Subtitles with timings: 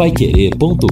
[0.00, 0.88] paiquerê.com.br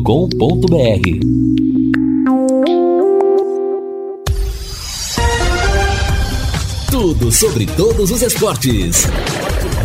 [6.90, 9.06] Tudo sobre todos os esportes.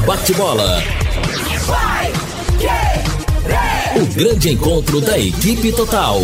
[0.05, 0.83] Bate-bola.
[3.95, 6.19] O grande encontro da equipe total.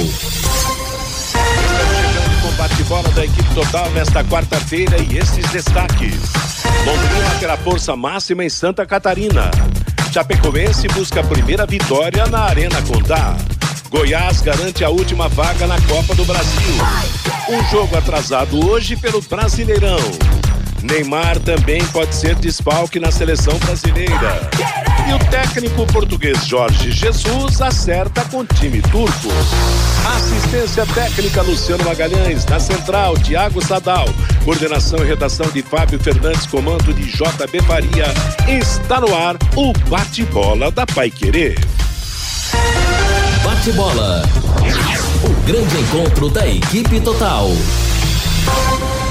[2.58, 6.34] Bate-bola da equipe total nesta quarta-feira e esses destaques.
[6.86, 9.50] Londrina terá força máxima em Santa Catarina.
[10.12, 13.38] Chapecoense busca a primeira vitória na Arena Condá.
[13.90, 16.76] Goiás garante a última vaga na Copa do Brasil.
[17.48, 20.00] Um jogo atrasado hoje pelo Brasileirão.
[20.82, 24.50] Neymar também pode ser desfalque na seleção brasileira.
[25.10, 29.30] E o técnico português Jorge Jesus acerta com time turco.
[30.16, 34.06] Assistência técnica Luciano Magalhães, na central Tiago Sadal,
[34.46, 38.06] coordenação e redação de Fábio Fernandes, comando de JB Faria.
[38.48, 41.58] Está no ar o bate-bola da Pai Querer.
[43.44, 44.22] Bate-bola.
[45.24, 47.50] O grande encontro da equipe total.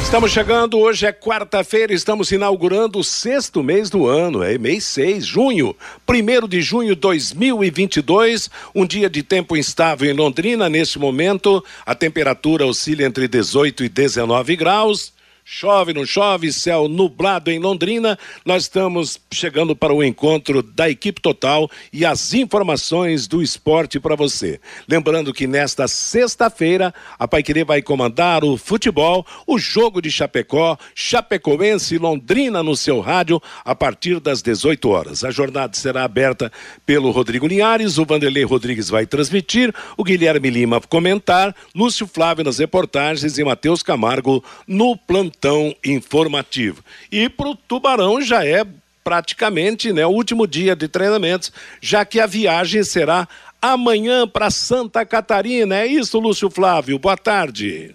[0.09, 5.23] Estamos chegando, hoje é quarta-feira, estamos inaugurando o sexto mês do ano, é mês 6,
[5.23, 11.63] junho, primeiro de junho de 2022, um dia de tempo instável em Londrina, neste momento,
[11.85, 15.13] a temperatura oscila entre 18 e 19 graus.
[15.51, 18.19] Chove, não chove, céu nublado em Londrina.
[18.45, 24.15] Nós estamos chegando para o encontro da equipe total e as informações do esporte para
[24.15, 24.61] você.
[24.87, 31.95] Lembrando que nesta sexta-feira, a Paiquerê vai comandar o futebol, o jogo de Chapecó, Chapecoense
[31.95, 35.25] e Londrina no seu rádio, a partir das 18 horas.
[35.25, 36.53] A jornada será aberta
[36.85, 42.59] pelo Rodrigo Linhares, o Vanderlei Rodrigues vai transmitir, o Guilherme Lima comentar, Lúcio Flávio nas
[42.59, 46.83] reportagens e Matheus Camargo no plantão plantão informativo.
[47.11, 48.67] E para o Tubarão já é
[49.03, 51.51] praticamente né, o último dia de treinamentos,
[51.81, 53.27] já que a viagem será
[53.63, 55.77] amanhã para Santa Catarina.
[55.77, 56.99] É isso, Lúcio Flávio.
[56.99, 57.95] Boa tarde.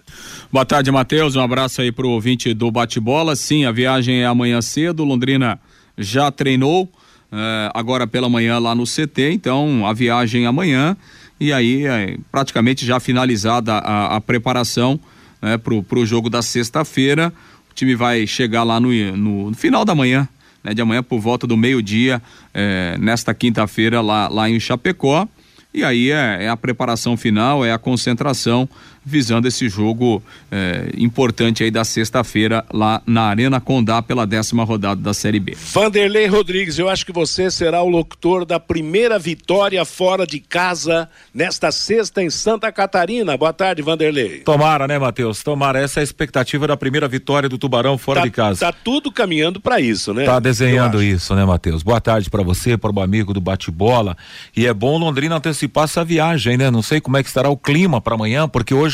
[0.52, 1.36] Boa tarde, Matheus.
[1.36, 3.36] Um abraço aí para o ouvinte do Bate-Bola.
[3.36, 5.04] Sim, a viagem é amanhã cedo.
[5.04, 5.60] Londrina
[5.98, 6.90] já treinou
[7.32, 10.98] eh, agora pela manhã lá no CT, então a viagem é amanhã.
[11.40, 15.00] E aí, é, praticamente já finalizada a, a preparação
[15.44, 17.32] né, pro, pro jogo da sexta-feira.
[17.70, 20.28] O time vai chegar lá no, no, no final da manhã,
[20.64, 22.22] né, de amanhã por volta do meio-dia,
[22.54, 25.28] é, nesta quinta-feira lá, lá em Chapecó.
[25.74, 28.70] E aí é, é, a preparação final, é a concentração
[29.06, 35.02] visando esse jogo é, importante aí da sexta-feira lá na Arena Condá pela décima rodada
[35.02, 35.56] da Série B.
[35.56, 41.10] Vanderlei Rodrigues, eu acho que você será o locutor da primeira vitória fora de casa
[41.34, 43.36] nesta sexta em Santa Catarina.
[43.36, 44.40] Boa tarde, Vanderlei.
[44.40, 45.44] Tomara, né, Matheus?
[45.44, 45.80] Tomara.
[45.80, 48.60] Essa é a expectativa da primeira vitória do Tubarão fora tá, de casa.
[48.60, 50.26] Tá tudo caminhando para isso, né?
[50.26, 51.84] Tá desenhando isso, né, Matheus?
[51.84, 54.16] Boa tarde para você, para o amigo do bate-bola.
[54.56, 56.72] E é bom Londrina antecipar essa viagem, né?
[56.72, 58.93] Não sei como é que estará o clima para amanhã, porque hoje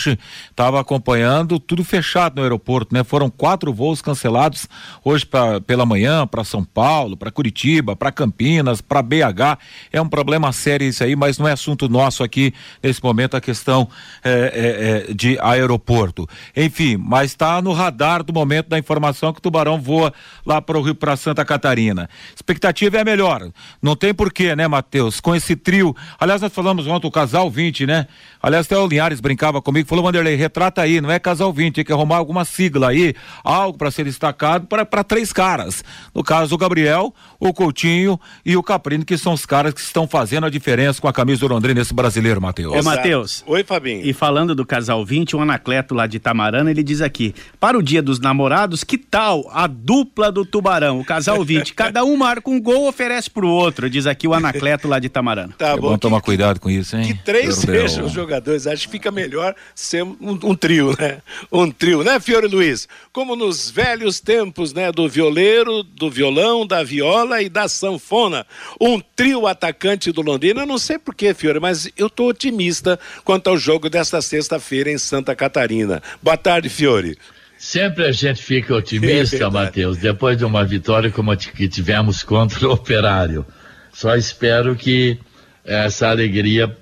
[0.49, 3.03] estava acompanhando tudo fechado no aeroporto, né?
[3.03, 4.67] Foram quatro voos cancelados
[5.03, 9.57] hoje pra, pela manhã para São Paulo, para Curitiba, para Campinas, para BH.
[9.91, 13.41] É um problema sério isso aí, mas não é assunto nosso aqui nesse momento a
[13.41, 13.87] questão
[14.23, 16.27] é, é, é, de aeroporto.
[16.55, 20.13] Enfim, mas está no radar do momento da informação que o Tubarão voa
[20.45, 22.09] lá para o Rio para Santa Catarina.
[22.35, 23.49] Expectativa é melhor.
[23.81, 25.19] Não tem porquê, né, Matheus?
[25.19, 25.95] Com esse trio.
[26.19, 28.07] Aliás, nós falamos ontem o casal 20, né?
[28.41, 31.83] Aliás, até o Linhares brincava comigo, falou, Vanderlei, retrata aí, não é casal 20, tem
[31.83, 33.13] que arrumar alguma sigla aí,
[33.43, 35.83] algo para ser destacado para três caras.
[36.13, 40.07] No caso, o Gabriel, o Coutinho e o Caprino, que são os caras que estão
[40.07, 42.75] fazendo a diferença com a camisa do Londrina nesse brasileiro, Matheus.
[42.75, 43.43] Ô, Matheus.
[43.47, 44.05] Oi, Fabinho.
[44.05, 47.83] E falando do casal 20, um anacleto lá de Tamarana, ele diz aqui: para o
[47.83, 51.73] dia dos namorados, que tal a dupla do Tubarão, o casal 20?
[51.73, 55.53] Cada um marca um gol, oferece pro outro, diz aqui o anacleto lá de Tamarana.
[55.57, 57.07] Tá é bom, bom que, tomar cuidado com isso, hein?
[57.07, 61.19] Que três sejam os jogadores, acho que fica melhor ser um, um, trio, né?
[61.51, 62.87] Um trio, né, Fiore Luiz?
[63.13, 68.45] Como nos velhos tempos, né, do violeiro, do violão, da viola e da sanfona.
[68.79, 73.49] Um trio atacante do Londrina, eu não sei porquê, Fiore, mas eu tô otimista quanto
[73.49, 76.01] ao jogo desta sexta-feira em Santa Catarina.
[76.21, 77.17] Boa tarde, Fiore.
[77.57, 82.23] Sempre a gente fica otimista, é Matheus, depois de uma vitória como a que tivemos
[82.23, 83.45] contra o Operário.
[83.91, 85.19] Só espero que
[85.65, 86.73] essa alegria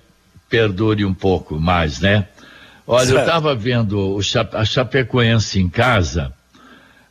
[0.48, 2.28] perdure um pouco mais, né?
[2.86, 3.18] Olha, certo.
[3.18, 4.22] eu estava vendo o
[4.54, 6.32] a Chapecoense em casa,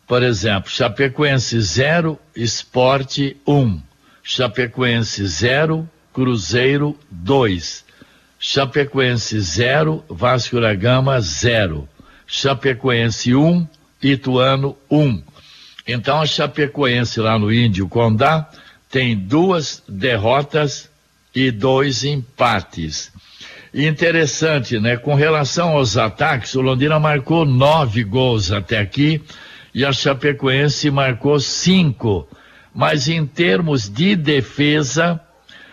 [0.06, 3.80] por exemplo, Chapecoense 0, Esporte 1, um.
[4.22, 7.84] Chapecoense 0, Cruzeiro 2,
[8.38, 11.88] Chapecoense 0, Vasco da Gama 0,
[12.26, 13.68] Chapecoense 1, um,
[14.02, 14.98] Ituano 1.
[15.00, 15.22] Um.
[15.86, 18.48] Então a Chapecoense lá no Índio Condá
[18.90, 20.88] tem duas derrotas
[21.34, 23.12] e dois empates.
[23.74, 24.96] Interessante, né?
[24.96, 29.22] Com relação aos ataques, o Londrina marcou nove gols até aqui
[29.76, 32.26] e a Chapecoense marcou cinco.
[32.74, 35.20] Mas em termos de defesa,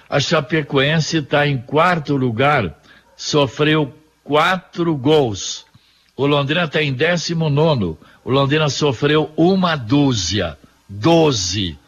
[0.10, 2.78] a Chapecoense está em quarto lugar,
[3.16, 5.66] sofreu quatro gols.
[6.18, 7.98] O Londrina está em décimo nono.
[8.26, 10.58] O Londrina sofreu uma dúzia,
[10.90, 11.80] doze.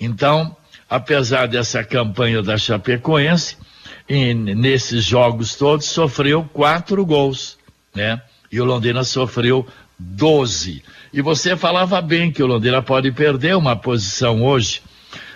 [0.00, 0.56] Então,
[0.88, 3.58] apesar dessa campanha da Chapecoense,
[4.08, 7.58] em, nesses jogos todos sofreu quatro gols,
[7.94, 8.18] né?
[8.50, 9.66] E o Londrina sofreu
[9.98, 10.82] 12.
[11.12, 14.80] E você falava bem que o Londrina pode perder uma posição hoje,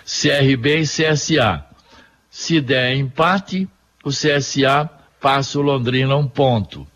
[0.05, 1.65] CRB e CSA.
[2.29, 3.67] Se der empate,
[4.03, 4.89] o CSA
[5.19, 6.87] passa o Londrina um ponto.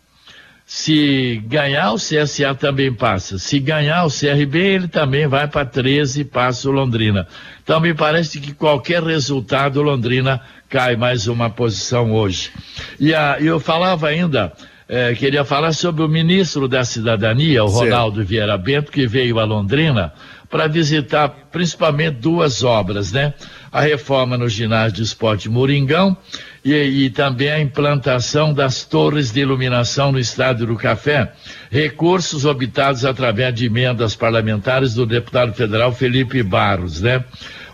[0.64, 3.38] Se ganhar, o CSA também passa.
[3.38, 7.26] Se ganhar o CRB, ele também vai para 13 e passa o Londrina.
[7.62, 12.52] Então, me parece que qualquer resultado, o Londrina cai mais uma posição hoje.
[13.00, 14.52] E a, eu falava ainda,
[14.92, 19.44] eh, queria falar sobre o ministro da Cidadania, o Ronaldo Vieira Bento, que veio a
[19.44, 20.12] Londrina
[20.50, 23.32] para visitar principalmente duas obras, né?
[23.70, 26.16] A reforma no ginásio de esporte Moringão
[26.64, 31.32] e, e, também a implantação das torres de iluminação no Estádio do Café,
[31.70, 37.24] recursos obtidos através de emendas parlamentares do deputado federal Felipe Barros, né?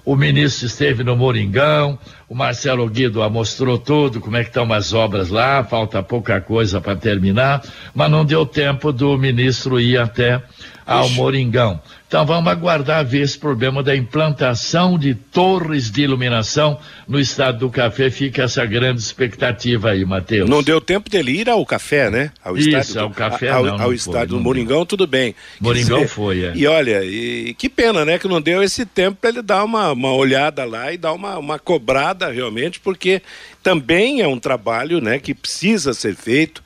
[0.06, 1.98] O ministro esteve no Moringão,
[2.28, 6.80] o Marcelo Guido mostrou tudo, como é que estão as obras lá, falta pouca coisa
[6.80, 7.60] para terminar,
[7.92, 10.40] mas não deu tempo do ministro ir até
[10.86, 11.80] ao Moringão.
[12.08, 17.70] Então vamos aguardar ver esse problema da implantação de torres de iluminação no estado do
[17.70, 18.10] café.
[18.10, 20.48] Fica essa grande expectativa aí, Matheus.
[20.48, 22.30] Não deu tempo dele ir ao café, né?
[22.44, 24.86] Ao Isso, estádio ao café ao, não, ao estádio do Moringão, deu.
[24.86, 25.34] tudo bem.
[25.60, 26.52] Moringão dizer, foi, é.
[26.54, 28.20] E olha, e, que pena, né?
[28.20, 31.36] Que não deu esse tempo para ele dar uma, uma olhada lá e dar uma,
[31.38, 33.20] uma cobrada realmente, porque
[33.64, 35.18] também é um trabalho, né?
[35.18, 36.62] Que precisa ser feito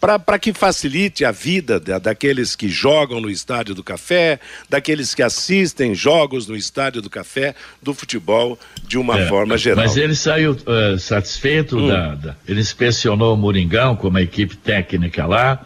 [0.00, 5.22] para que facilite a vida da, daqueles que jogam no Estádio do Café, daqueles que
[5.22, 9.84] assistem jogos no Estádio do Café, do futebol de uma é, forma geral.
[9.84, 11.88] Mas ele saiu uh, satisfeito, hum.
[11.88, 15.64] da, da, ele inspecionou o Moringão com uma equipe técnica lá,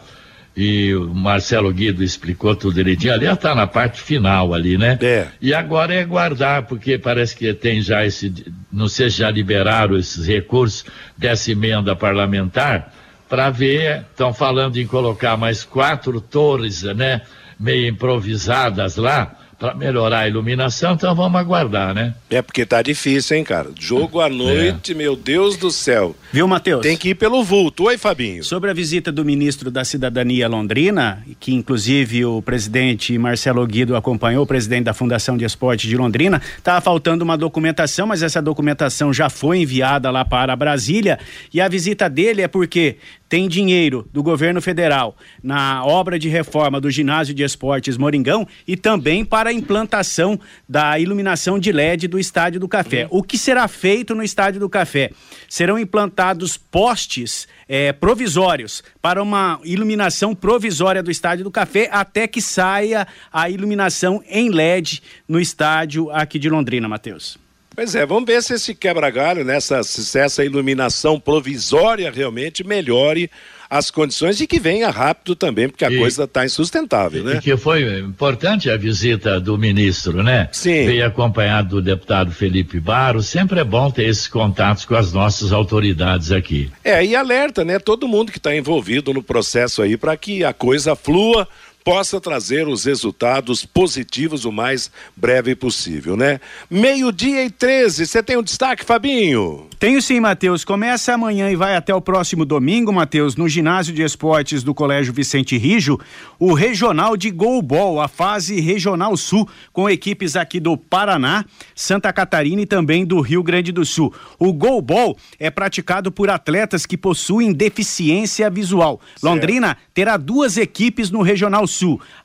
[0.55, 3.13] e o Marcelo Guido explicou tudo direitinho.
[3.13, 4.97] Ali está na parte final ali, né?
[5.01, 5.27] É.
[5.41, 8.33] E agora é guardar, porque parece que tem já esse,
[8.71, 10.85] não sei se já liberaram esses recursos
[11.17, 12.93] dessa emenda parlamentar,
[13.27, 17.21] para ver, estão falando em colocar mais quatro torres, né,
[17.59, 19.35] meio improvisadas lá,
[19.65, 22.13] para melhorar a iluminação, então vamos aguardar, né?
[22.29, 23.71] É porque tá difícil, hein, cara?
[23.79, 24.95] Jogo à noite, é.
[24.95, 26.15] meu Deus do céu.
[26.31, 26.83] Viu, Matheus?
[26.83, 27.85] Tem que ir pelo vulto.
[27.85, 28.43] Oi, Fabinho.
[28.43, 34.43] Sobre a visita do ministro da Cidadania Londrina, que inclusive o presidente Marcelo Guido acompanhou,
[34.43, 39.11] o presidente da Fundação de Esporte de Londrina, estava faltando uma documentação, mas essa documentação
[39.11, 41.17] já foi enviada lá para Brasília
[41.51, 42.97] e a visita dele é porque
[43.27, 48.77] tem dinheiro do governo federal na obra de reforma do ginásio de esportes Moringão e
[48.77, 53.07] também para a implantação da iluminação de LED do Estádio do Café.
[53.09, 55.09] O que será feito no Estádio do Café?
[55.49, 62.41] Serão implantados postes é, provisórios para uma iluminação provisória do Estádio do Café até que
[62.41, 67.37] saia a iluminação em LED no estádio aqui de Londrina, Matheus.
[67.75, 73.29] Pois é, vamos ver se esse quebra-galho, nessa, né, se essa iluminação provisória realmente melhore
[73.69, 77.37] as condições e que venha rápido também, porque a e, coisa está insustentável, né?
[77.37, 80.49] E que foi importante a visita do ministro, né?
[80.51, 80.85] Sim.
[80.85, 85.51] Veio acompanhado do deputado Felipe Baro, sempre é bom ter esses contatos com as nossas
[85.51, 86.71] autoridades aqui.
[86.83, 87.79] É, e alerta, né?
[87.79, 91.47] Todo mundo que está envolvido no processo aí para que a coisa flua
[91.85, 96.41] possa trazer os resultados positivos o mais breve possível, né?
[96.67, 99.67] Meio-dia e 13, você tem um destaque, Fabinho?
[99.77, 100.65] Tenho sim, Matheus.
[100.65, 105.13] Começa amanhã e vai até o próximo domingo, Matheus, no ginásio de esportes do Colégio
[105.13, 105.99] Vicente Rijo,
[106.39, 112.63] o Regional de Golbol, a fase Regional Sul, com equipes aqui do Paraná, Santa Catarina
[112.63, 114.11] e também do Rio Grande do Sul.
[114.39, 118.99] O Golbol é praticado por atletas que possuem deficiência visual.
[119.15, 119.23] Certo.
[119.23, 121.74] Londrina terá duas equipes no Regional Sul,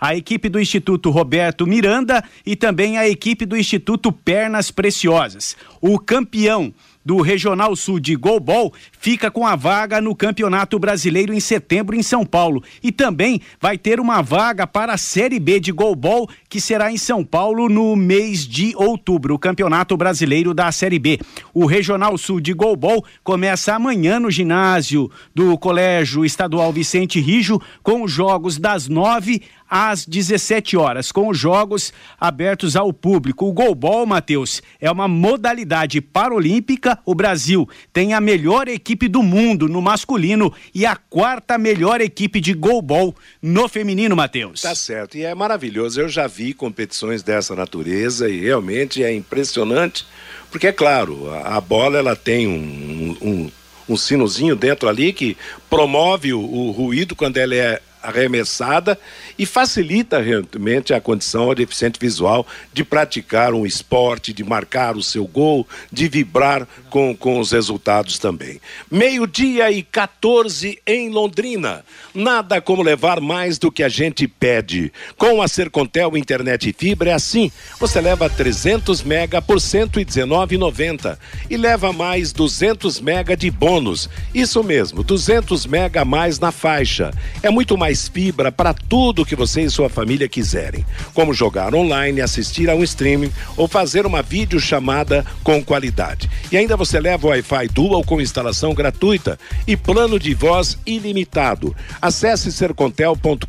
[0.00, 5.56] a equipe do Instituto Roberto Miranda e também a equipe do Instituto Pernas Preciosas.
[5.80, 6.72] O campeão
[7.04, 12.02] do Regional Sul de Golbol fica com a vaga no Campeonato Brasileiro em setembro em
[12.02, 12.62] São Paulo.
[12.82, 16.96] E também vai ter uma vaga para a Série B de Golbol, que será em
[16.96, 21.18] São Paulo no mês de outubro, o Campeonato Brasileiro da Série B.
[21.54, 28.02] O Regional Sul de Golbol começa amanhã no ginásio do Colégio Estadual Vicente Rijo, com
[28.02, 33.46] os jogos das nove às 17 horas, com os jogos abertos ao público.
[33.46, 39.68] O golbol, Matheus, é uma modalidade paralímpica o Brasil tem a melhor equipe do mundo
[39.68, 44.62] no masculino e a quarta melhor equipe de goalball no feminino, Matheus.
[44.62, 46.00] Tá certo, e é maravilhoso.
[46.00, 50.06] Eu já vi competições dessa natureza e realmente é impressionante,
[50.50, 53.50] porque é claro, a, bola ela tem um, um,
[53.88, 55.36] um, sinozinho dentro ali que
[55.68, 58.98] promove o, o ruído quando ela é arremessada
[59.38, 65.02] e facilita realmente a condição ao deficiente visual de praticar um esporte, de marcar o
[65.02, 68.60] seu gol, de vibrar com, com os resultados também.
[68.90, 71.84] Meio-dia e 14 em Londrina.
[72.14, 74.92] Nada como levar mais do que a gente pede.
[75.16, 77.50] Com a Sercontel Internet e Fibra é assim.
[77.78, 84.08] Você leva 300 mega por 119,90 e leva mais 200 mega de bônus.
[84.34, 87.12] Isso mesmo, 200 mega a mais na faixa.
[87.42, 91.74] É muito mais mais fibra para tudo que você e sua família quiserem, como jogar
[91.74, 96.30] online, assistir a um streaming ou fazer uma videochamada com qualidade.
[96.52, 101.74] E ainda você leva o Wi-Fi Dual com instalação gratuita e plano de voz ilimitado.
[102.00, 103.44] Acesse sercontel.com.br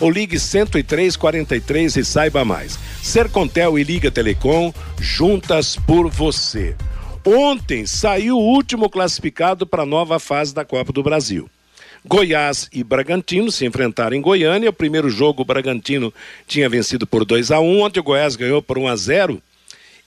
[0.00, 2.78] ou ligue 10343 e saiba mais.
[3.02, 6.76] Sercontel e Liga Telecom juntas por você.
[7.26, 11.50] Ontem saiu o último classificado para a nova fase da Copa do Brasil.
[12.06, 14.70] Goiás e Bragantino se enfrentaram em Goiânia.
[14.70, 16.14] O primeiro jogo, o Bragantino
[16.46, 19.42] tinha vencido por 2 a 1 Ontem o Goiás ganhou por 1 a 0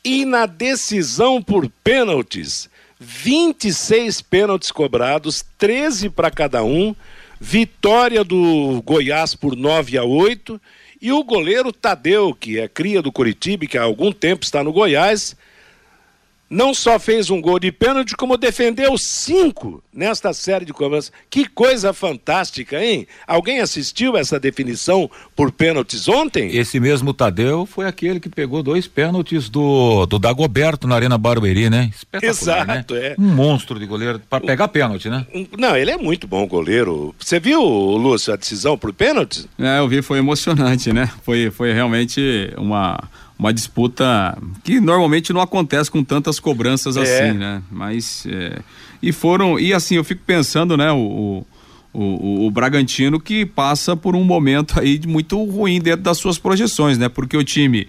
[0.04, 6.96] E na decisão por pênaltis, 26 pênaltis cobrados, 13 para cada um.
[7.40, 10.60] Vitória do Goiás por 9 a 8.
[11.02, 14.74] E o goleiro Tadeu, que é cria do Curitiba, que há algum tempo está no
[14.74, 15.36] Goiás,
[16.50, 21.12] não só fez um gol de pênalti, como defendeu cinco nesta série de cobranças.
[21.30, 23.08] Que coisa fantástica, hein?
[23.28, 26.56] Alguém assistiu essa definição por pênaltis ontem?
[26.56, 31.70] Esse mesmo Tadeu foi aquele que pegou dois pênaltis do, do Dagoberto na Arena Barueri,
[31.70, 31.92] né?
[31.96, 32.74] Espetacular, né?
[32.74, 33.08] Exato, né?
[33.08, 33.16] é.
[33.20, 35.26] Um monstro de goleiro para pegar pênalti, né?
[35.58, 37.14] Não, ele é muito bom goleiro.
[37.20, 39.48] Você viu, Lúcio, a decisão por pênaltis?
[39.60, 41.10] É, eu vi, foi emocionante, né?
[41.24, 43.00] Foi, foi realmente uma
[43.40, 47.02] uma disputa que normalmente não acontece com tantas cobranças é.
[47.02, 47.64] assim, né?
[47.72, 48.60] Mas é,
[49.02, 50.92] e foram e assim eu fico pensando, né?
[50.92, 51.46] O,
[51.94, 56.98] o, o, Bragantino que passa por um momento aí muito ruim dentro das suas projeções,
[56.98, 57.08] né?
[57.08, 57.88] Porque o time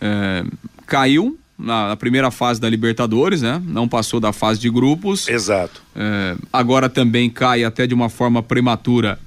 [0.00, 0.42] é,
[0.86, 3.62] caiu na, na, primeira fase da Libertadores, né?
[3.66, 5.28] Não passou da fase de grupos.
[5.28, 5.82] Exato.
[5.94, 9.18] É, agora também cai até de uma forma prematura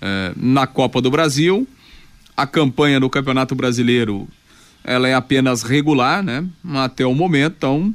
[0.00, 1.66] é, na Copa do Brasil.
[2.36, 4.28] A campanha no Campeonato Brasileiro
[4.84, 6.44] ela é apenas regular, né?
[6.74, 7.94] Até o momento, então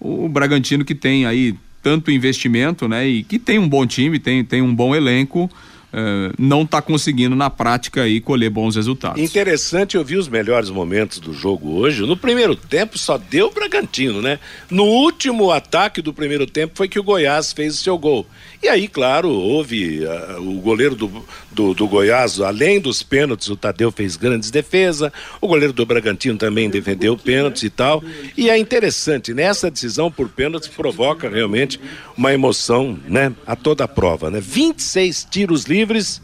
[0.00, 3.06] o Bragantino que tem aí tanto investimento, né?
[3.06, 5.50] E que tem um bom time, tem, tem um bom elenco,
[5.92, 9.20] uh, não está conseguindo na prática aí colher bons resultados.
[9.20, 12.06] Interessante, eu vi os melhores momentos do jogo hoje.
[12.06, 14.38] No primeiro tempo só deu o Bragantino, né?
[14.70, 18.26] No último ataque do primeiro tempo foi que o Goiás fez o seu gol.
[18.62, 23.56] E aí, claro, houve uh, o goleiro do, do, do, Goiás, além dos pênaltis, o
[23.56, 28.02] Tadeu fez grandes defesas, o goleiro do Bragantino também defendeu pênaltis e tal.
[28.36, 31.80] E é interessante, nessa decisão por pênaltis provoca realmente
[32.16, 34.40] uma emoção, né, a toda a prova, né?
[34.40, 36.20] 26 tiros livres,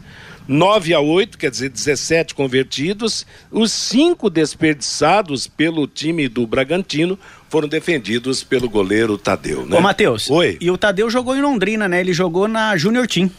[0.47, 7.19] 9 a 8, quer dizer, 17 convertidos, os cinco desperdiçados pelo time do Bragantino
[7.49, 9.77] foram defendidos pelo goleiro Tadeu, né?
[9.77, 10.29] Ô, Matheus.
[10.29, 10.57] Oi.
[10.59, 11.99] E o Tadeu jogou em Londrina, né?
[11.99, 13.29] Ele jogou na Junior Team.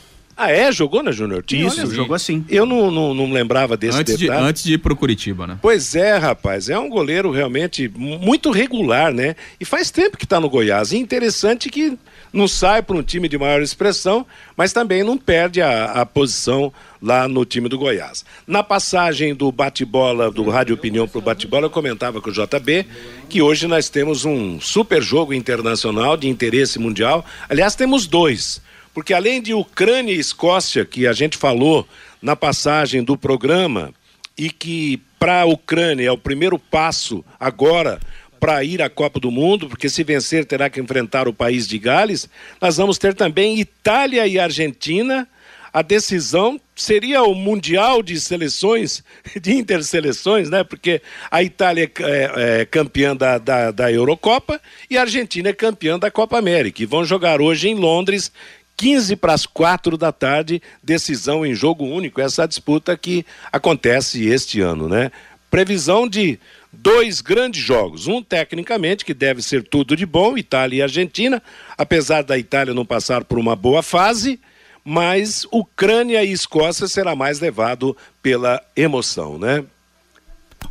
[0.42, 0.72] Ah, é?
[0.72, 1.68] Jogou na Junior Team?
[1.68, 2.42] Isso, Olha, jogou assim.
[2.48, 4.40] Eu não, não, não lembrava desse antes detalhe.
[4.40, 5.58] De, antes de ir pro Curitiba, né?
[5.60, 6.70] Pois é, rapaz.
[6.70, 9.36] É um goleiro realmente muito regular, né?
[9.60, 10.92] E faz tempo que tá no Goiás.
[10.92, 11.98] E interessante que
[12.32, 14.24] não sai para um time de maior expressão,
[14.56, 18.24] mas também não perde a, a posição lá no time do Goiás.
[18.46, 22.86] Na passagem do bate-bola, do Rádio Opinião para o bate-bola, eu comentava com o JB
[23.28, 27.26] que hoje nós temos um super jogo internacional de interesse mundial.
[27.46, 28.62] Aliás, temos dois,
[28.94, 31.86] porque além de Ucrânia e Escócia, que a gente falou
[32.20, 33.94] na passagem do programa,
[34.36, 38.00] e que para a Ucrânia é o primeiro passo agora
[38.40, 41.78] para ir à Copa do Mundo, porque se vencer terá que enfrentar o país de
[41.78, 42.26] Gales.
[42.58, 45.28] Nós vamos ter também Itália e Argentina.
[45.72, 49.04] A decisão seria o Mundial de Seleções,
[49.40, 50.64] de Interseleções, né?
[50.64, 55.52] Porque a Itália é, é, é campeã da, da, da Eurocopa e a Argentina é
[55.52, 56.82] campeã da Copa América.
[56.82, 58.32] E vão jogar hoje em Londres,
[58.80, 62.18] 15 para as 4 da tarde, decisão em jogo único.
[62.18, 65.12] Essa disputa que acontece este ano, né?
[65.50, 66.40] Previsão de
[66.72, 68.06] dois grandes jogos.
[68.06, 71.42] Um, tecnicamente, que deve ser tudo de bom, Itália e Argentina,
[71.76, 74.40] apesar da Itália não passar por uma boa fase,
[74.82, 79.62] mas Ucrânia e Escócia será mais levado pela emoção, né?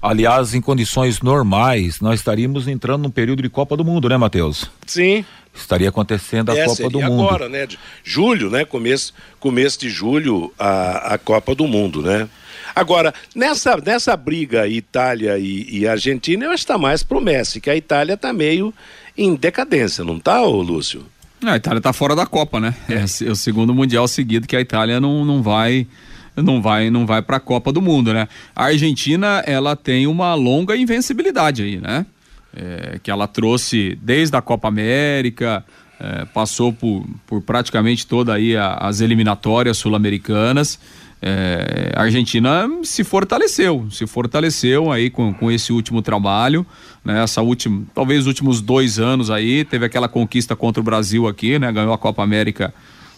[0.02, 4.72] Aliás, em condições normais, nós estaríamos entrando num período de Copa do Mundo, né, Matheus?
[4.88, 5.24] Sim.
[5.62, 7.24] Estaria acontecendo a é, Copa do Mundo.
[7.24, 7.66] agora, né?
[7.66, 8.66] De julho, né?
[8.66, 12.28] Começo, começo de julho, a, a Copa do Mundo, né?
[12.76, 17.60] Agora, nessa, nessa briga Itália e, e Argentina, eu acho que está mais pro Messi,
[17.60, 18.74] que a Itália está meio
[19.18, 21.06] em decadência, não tá, ô Lúcio?
[21.48, 22.76] a Itália está fora da Copa, né?
[22.90, 23.26] É.
[23.26, 25.88] é o segundo mundial seguido que a Itália não, não vai
[26.36, 28.28] não vai não vai para a Copa do Mundo, né?
[28.56, 32.06] A Argentina ela tem uma longa invencibilidade aí, né?
[32.56, 35.64] É, que ela trouxe desde a Copa América,
[36.00, 40.80] é, passou por, por praticamente toda aí a, as eliminatórias sul-americanas.
[41.22, 46.66] É, a Argentina se fortaleceu, se fortaleceu aí com, com esse último trabalho,
[47.04, 47.22] né?
[47.22, 51.60] Essa última, talvez os últimos dois anos aí, teve aquela conquista contra o Brasil aqui,
[51.60, 51.70] né?
[51.72, 52.74] Ganhou a Copa América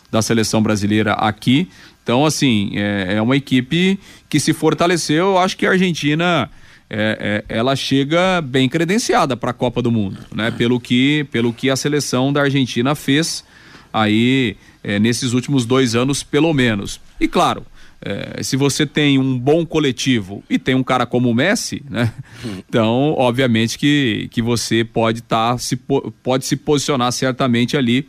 [0.10, 1.70] da seleção brasileira aqui.
[2.04, 5.28] Então, assim, é, é uma equipe que se fortaleceu.
[5.28, 6.50] Eu acho que a Argentina
[6.94, 10.52] é, é, ela chega bem credenciada para a Copa do Mundo, né?
[10.52, 13.46] Pelo que, pelo que a seleção da Argentina fez
[13.94, 17.00] aí é, nesses últimos dois anos, pelo menos.
[17.18, 17.66] E claro,
[18.02, 22.14] é, se você tem um bom coletivo e tem um cara como o Messi, né?
[22.68, 28.06] Então, obviamente que, que você pode estar tá, se pode se posicionar certamente ali,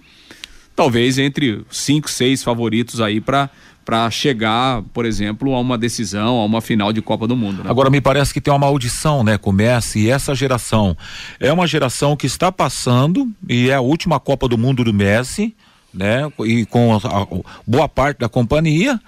[0.74, 3.48] talvez entre cinco, seis favoritos aí para
[3.84, 7.64] para chegar, por exemplo, a uma decisão, a uma final de Copa do Mundo.
[7.64, 7.70] Né?
[7.70, 10.96] Agora me parece que tem uma maldição, né, Messi e essa geração
[11.38, 15.54] é uma geração que está passando e é a última Copa do Mundo do Messi,
[15.92, 17.26] né, e com a, a,
[17.66, 19.00] boa parte da companhia,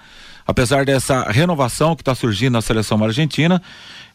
[0.45, 3.61] apesar dessa renovação que está surgindo na seleção argentina,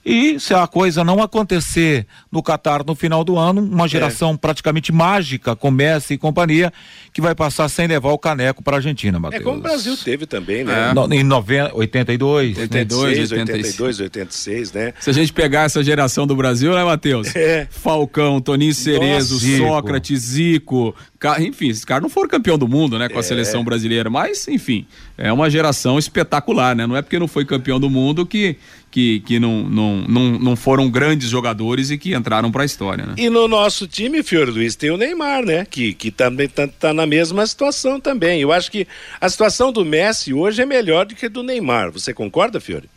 [0.04, 3.88] e se a coisa não acontecer no Catar no final do ano, uma é.
[3.88, 4.37] geração é.
[4.37, 6.73] praticamente mágica, com Messi e companhia,
[7.12, 9.42] que vai passar sem levar o caneco para a Argentina, Matheus.
[9.42, 10.90] É como o Brasil teve também, né?
[10.90, 10.95] É.
[10.95, 12.59] No, em 90, 82.
[12.59, 14.95] 82, 82, 86, né?
[15.00, 17.35] Se a gente pegar essa geração do Brasil, né, Matheus?
[17.37, 17.66] É.
[17.71, 20.95] Falcão, Toninho Cerezo, Nossa, Sócrates, Zico,
[21.38, 23.23] enfim, esses caras não foram campeão do mundo, né, com a é.
[23.23, 24.87] seleção brasileira, mas, enfim,
[25.19, 26.87] é uma geração espetacular, né?
[26.87, 28.57] Não é porque não foi campeão do mundo que
[28.90, 33.07] que, que não, não, não, não foram grandes jogadores e que entraram para a história.
[33.07, 33.14] Né?
[33.16, 35.64] E no nosso time, Fiore Luiz, tem o Neymar, né?
[35.64, 38.40] Que, que também está tá na mesma situação também.
[38.40, 38.87] Eu acho que
[39.20, 41.92] a situação do Messi hoje é melhor do que a do Neymar.
[41.92, 42.90] Você concorda, Fiore?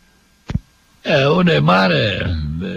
[1.04, 2.24] É, o Neymar, é,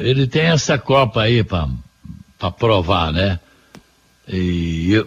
[0.04, 3.40] ele tem essa Copa aí para provar, né?
[4.28, 5.04] E,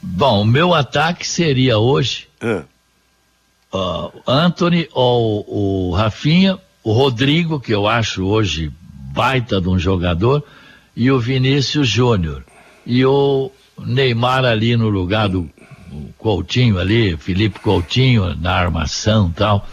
[0.00, 2.62] bom, o meu ataque seria hoje ah.
[3.74, 8.70] uh, Anthony ou o Rafinha o Rodrigo, que eu acho hoje
[9.12, 10.44] baita de um jogador,
[10.94, 12.44] e o Vinícius Júnior.
[12.86, 13.50] E o
[13.84, 15.50] Neymar ali no lugar do
[16.16, 19.66] Coutinho ali, Felipe Coutinho na armação tal.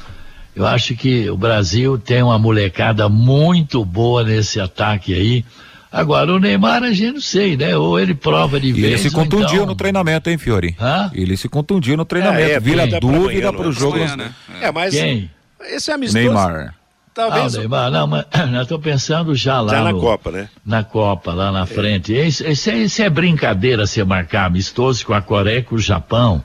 [0.56, 5.46] Eu acho que o Brasil tem uma molecada muito boa nesse ataque aí.
[5.92, 7.78] Agora, o Neymar, a gente não sei, né?
[7.78, 8.86] Ou ele prova de vez.
[8.86, 9.66] Ele se contundiu então...
[9.68, 10.76] no treinamento, hein, Fiore?
[10.82, 11.12] Hã?
[11.14, 12.50] Ele se contundiu no treinamento.
[12.50, 13.98] É, é, Vira dúvida para o jogo.
[13.98, 14.34] Amanhã, né?
[14.60, 14.96] É, mas.
[14.96, 15.30] Quem?
[15.62, 16.18] Esse é amistoso.
[16.18, 16.74] Neymar.
[17.14, 17.56] Talvez.
[17.56, 19.72] Ah, Neymar, não, mas eu estou pensando já lá.
[19.72, 20.50] Já na no, Copa, né?
[20.66, 21.66] Na Copa, lá na é.
[21.66, 22.14] frente.
[22.14, 25.80] Isso, isso, é, isso é brincadeira você marcar amistoso com a Coreia e com o
[25.80, 26.44] Japão.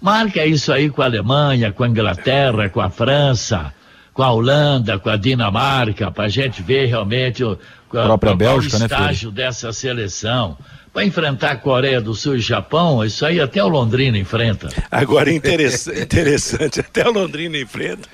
[0.00, 3.72] Marca isso aí com a Alemanha, com a Inglaterra, com a França,
[4.12, 7.58] com a Holanda, com a Dinamarca, para a gente ver realmente o,
[7.92, 10.56] a própria Bélgica, o estágio né, dessa seleção.
[10.98, 14.68] Para enfrentar a Coreia do Sul e Japão, isso aí até o Londrina enfrenta.
[14.90, 18.08] Agora, interessante, interessante até o Londrina enfrenta.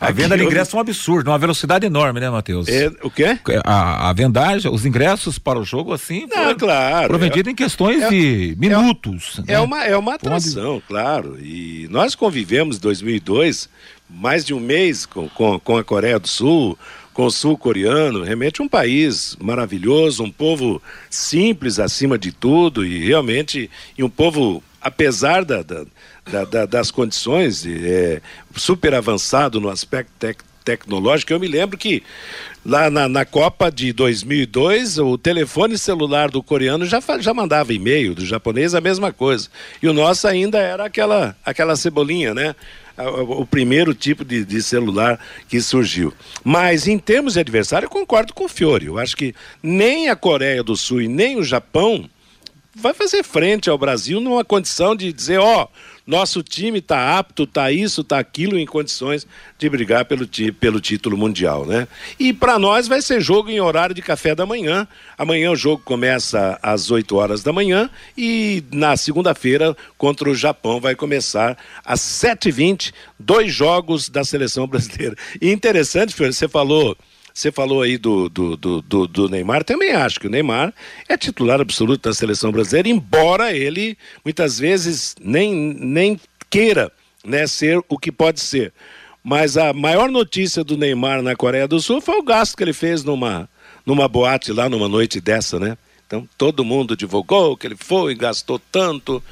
[0.00, 2.66] A venda de ingressos é um absurdo, uma velocidade enorme, né, Matheus?
[2.66, 3.38] É, o quê?
[3.62, 7.08] A, a vendagem, os ingressos para o jogo, assim, Não, foi, claro.
[7.08, 9.42] Provendido é, em questões é, de minutos.
[9.46, 9.60] É, né?
[9.60, 10.80] uma, é uma atração, uma...
[10.80, 11.36] claro.
[11.42, 13.68] E nós convivemos em 2002,
[14.08, 16.78] mais de um mês com, com, com a Coreia do Sul,
[17.12, 23.70] com o sul-coreano, remete um país maravilhoso, um povo simples acima de tudo e realmente
[23.96, 28.20] e um povo, apesar da, da, da, das condições, é,
[28.56, 31.32] super avançado no aspecto tec, tecnológico.
[31.32, 32.02] Eu me lembro que
[32.64, 38.14] lá na, na, Copa de 2002, o telefone celular do coreano já, já mandava e-mail,
[38.14, 39.48] do japonês a mesma coisa.
[39.82, 42.54] E o nosso ainda era aquela, aquela cebolinha, né?
[42.96, 46.12] O primeiro tipo de, de, celular que surgiu.
[46.44, 48.86] Mas em termos de adversário, eu concordo com o Fiore.
[48.86, 52.08] Eu acho que nem a Coreia do Sul e nem o Japão
[52.74, 55.68] vai fazer frente ao Brasil numa condição de dizer, ó, oh,
[56.06, 59.26] nosso time está apto, está isso, está aquilo, em condições
[59.58, 60.26] de brigar pelo,
[60.58, 61.86] pelo título mundial, né?
[62.18, 64.86] E para nós vai ser jogo em horário de café da manhã.
[65.16, 70.80] Amanhã o jogo começa às 8 horas da manhã e na segunda-feira contra o Japão
[70.80, 75.16] vai começar às 7h20, dois jogos da seleção brasileira.
[75.40, 76.96] E interessante, Fiore, você falou
[77.34, 80.72] Você falou aí do, do, do, do, Neymar, também acho que o Neymar
[81.08, 86.92] é titular absoluto da seleção brasileira, embora ele muitas vezes nem, nem queira
[87.24, 88.72] né, ser o que pode ser.
[89.24, 92.72] Mas a maior notícia do Neymar na Coreia do Sul foi o gasto que ele
[92.72, 93.48] fez numa,
[93.86, 95.78] numa boate lá numa noite dessa, né?
[96.06, 99.22] Então todo mundo divulgou que ele foi, gastou tanto.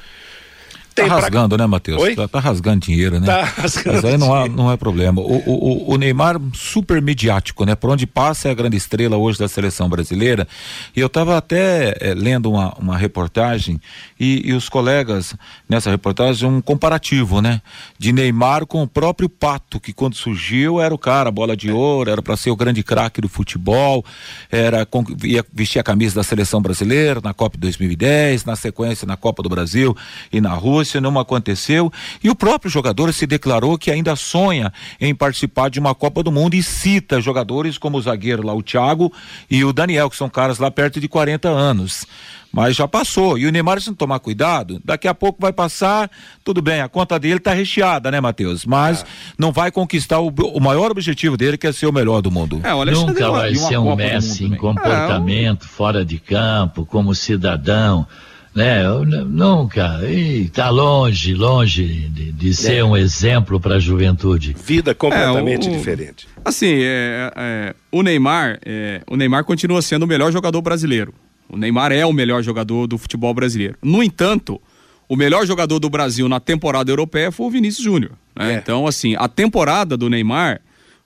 [0.93, 1.57] Tem tá rasgando, pra...
[1.63, 2.15] né, Matheus?
[2.15, 3.25] Tá, tá, rasgando dinheiro, né?
[3.25, 5.21] Tá rasgando Mas aí não, há, não é problema.
[5.21, 7.75] O, o, o, Neymar, super mediático, né?
[7.75, 10.47] Por onde passa é a grande estrela hoje da seleção brasileira.
[10.95, 13.79] E eu estava até é, lendo uma, uma reportagem
[14.19, 15.33] e, e, os colegas
[15.67, 17.61] nessa reportagem, um comparativo, né?
[17.97, 22.11] De Neymar com o próprio Pato, que quando surgiu era o cara, bola de ouro,
[22.11, 24.03] era para ser o grande craque do futebol,
[24.51, 24.85] era
[25.23, 29.47] ia vestir a camisa da seleção brasileira na Copa 2010, na sequência na Copa do
[29.47, 29.95] Brasil
[30.31, 31.91] e na Rússia Rússia não aconteceu
[32.23, 36.31] e o próprio jogador se declarou que ainda sonha em participar de uma Copa do
[36.31, 39.13] Mundo e cita jogadores como o zagueiro lá, o Thiago
[39.49, 42.05] e o Daniel, que são caras lá perto de 40 anos
[42.53, 43.37] mas já passou.
[43.37, 46.11] E o Neymar, se não tomar cuidado, daqui a pouco vai passar,
[46.43, 48.65] tudo bem, a conta dele tá recheada, né, Matheus?
[48.65, 49.05] Mas é.
[49.37, 52.59] não vai conquistar o, o, maior objetivo dele, que é ser o melhor do mundo.
[52.61, 55.69] É, Nunca vai ser um Messi em comportamento, é, um...
[55.69, 58.05] fora de campo, como cidadão
[58.53, 58.85] né?
[58.85, 62.83] Eu, nunca, e tá longe, longe de, de ser é.
[62.83, 64.53] um exemplo para a juventude.
[64.53, 66.27] Vida completamente é, o, diferente.
[66.43, 71.13] Assim, é, é, o Neymar, é, o Neymar continua sendo o melhor jogador brasileiro.
[71.47, 73.75] O Neymar é o melhor jogador do futebol brasileiro.
[73.81, 74.61] No entanto,
[75.07, 78.11] o melhor jogador do Brasil na temporada europeia foi o Vinícius Júnior.
[78.35, 78.53] Né?
[78.53, 78.57] É.
[78.57, 80.61] Então, assim, a temporada do Neymar,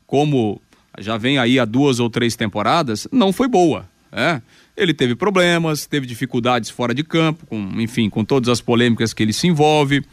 [0.05, 0.61] como
[0.99, 3.89] já vem aí há duas ou três temporadas, não foi boa.
[4.11, 4.41] Né?
[4.75, 9.23] Ele teve problemas, teve dificuldades fora de campo, com, enfim, com todas as polêmicas que
[9.23, 10.03] ele se envolve.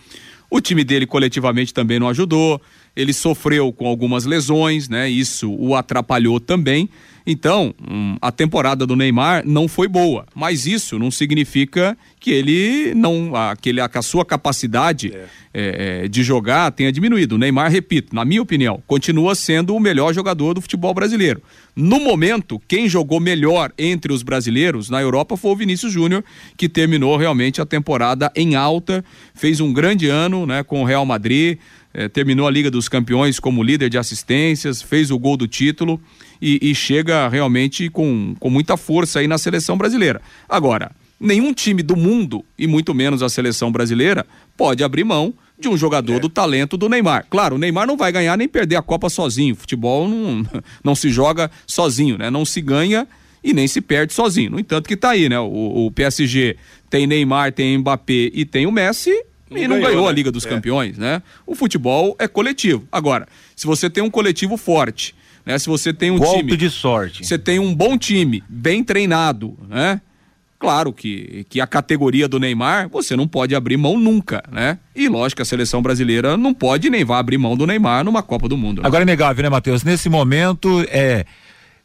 [0.48, 2.60] O time dele coletivamente também não ajudou.
[2.94, 5.08] Ele sofreu com algumas lesões, né?
[5.08, 6.88] Isso o atrapalhou também.
[7.26, 12.94] Então, hum, a temporada do Neymar não foi boa, mas isso não significa que ele
[12.94, 15.26] não, a, que, ele, a, sua capacidade é.
[15.54, 17.34] É, é, de jogar tenha diminuído.
[17.34, 21.42] O Neymar, repito, na minha opinião, continua sendo o melhor jogador do futebol brasileiro.
[21.74, 26.24] No momento, quem jogou melhor entre os brasileiros na Europa foi o Vinícius Júnior,
[26.56, 31.06] que terminou realmente a temporada em alta, fez um grande ano, né, com o Real
[31.06, 31.58] Madrid,
[31.94, 36.00] é, terminou a Liga dos Campeões como líder de assistências, fez o gol do título
[36.40, 40.20] e, e chega realmente com, com muita força aí na seleção brasileira.
[40.48, 44.26] Agora, nenhum time do mundo, e muito menos a seleção brasileira,
[44.56, 46.18] pode abrir mão de um jogador é.
[46.18, 47.26] do talento do Neymar.
[47.30, 49.54] Claro, o Neymar não vai ganhar nem perder a Copa sozinho.
[49.54, 50.44] Futebol não,
[50.82, 52.30] não se joga sozinho, né?
[52.30, 53.06] Não se ganha
[53.44, 54.50] e nem se perde sozinho.
[54.50, 55.38] No entanto que tá aí, né?
[55.38, 56.56] O, o PSG
[56.90, 59.12] tem Neymar, tem Mbappé e tem o Messi
[59.56, 60.10] e não ganhou, ganhou né?
[60.10, 60.48] a Liga dos é.
[60.48, 61.22] Campeões, né?
[61.46, 62.86] O futebol é coletivo.
[62.90, 65.58] Agora, se você tem um coletivo forte, né?
[65.58, 67.24] Se você tem um Golpe time de sorte.
[67.24, 70.00] Você tem um bom time, bem treinado, né?
[70.62, 74.78] Claro que, que a categoria do Neymar você não pode abrir mão nunca, né?
[74.94, 78.22] E lógico que a seleção brasileira não pode nem vai abrir mão do Neymar numa
[78.22, 78.80] Copa do Mundo.
[78.80, 78.86] Né?
[78.86, 79.82] Agora é negável, né, Matheus?
[79.82, 81.24] Nesse momento é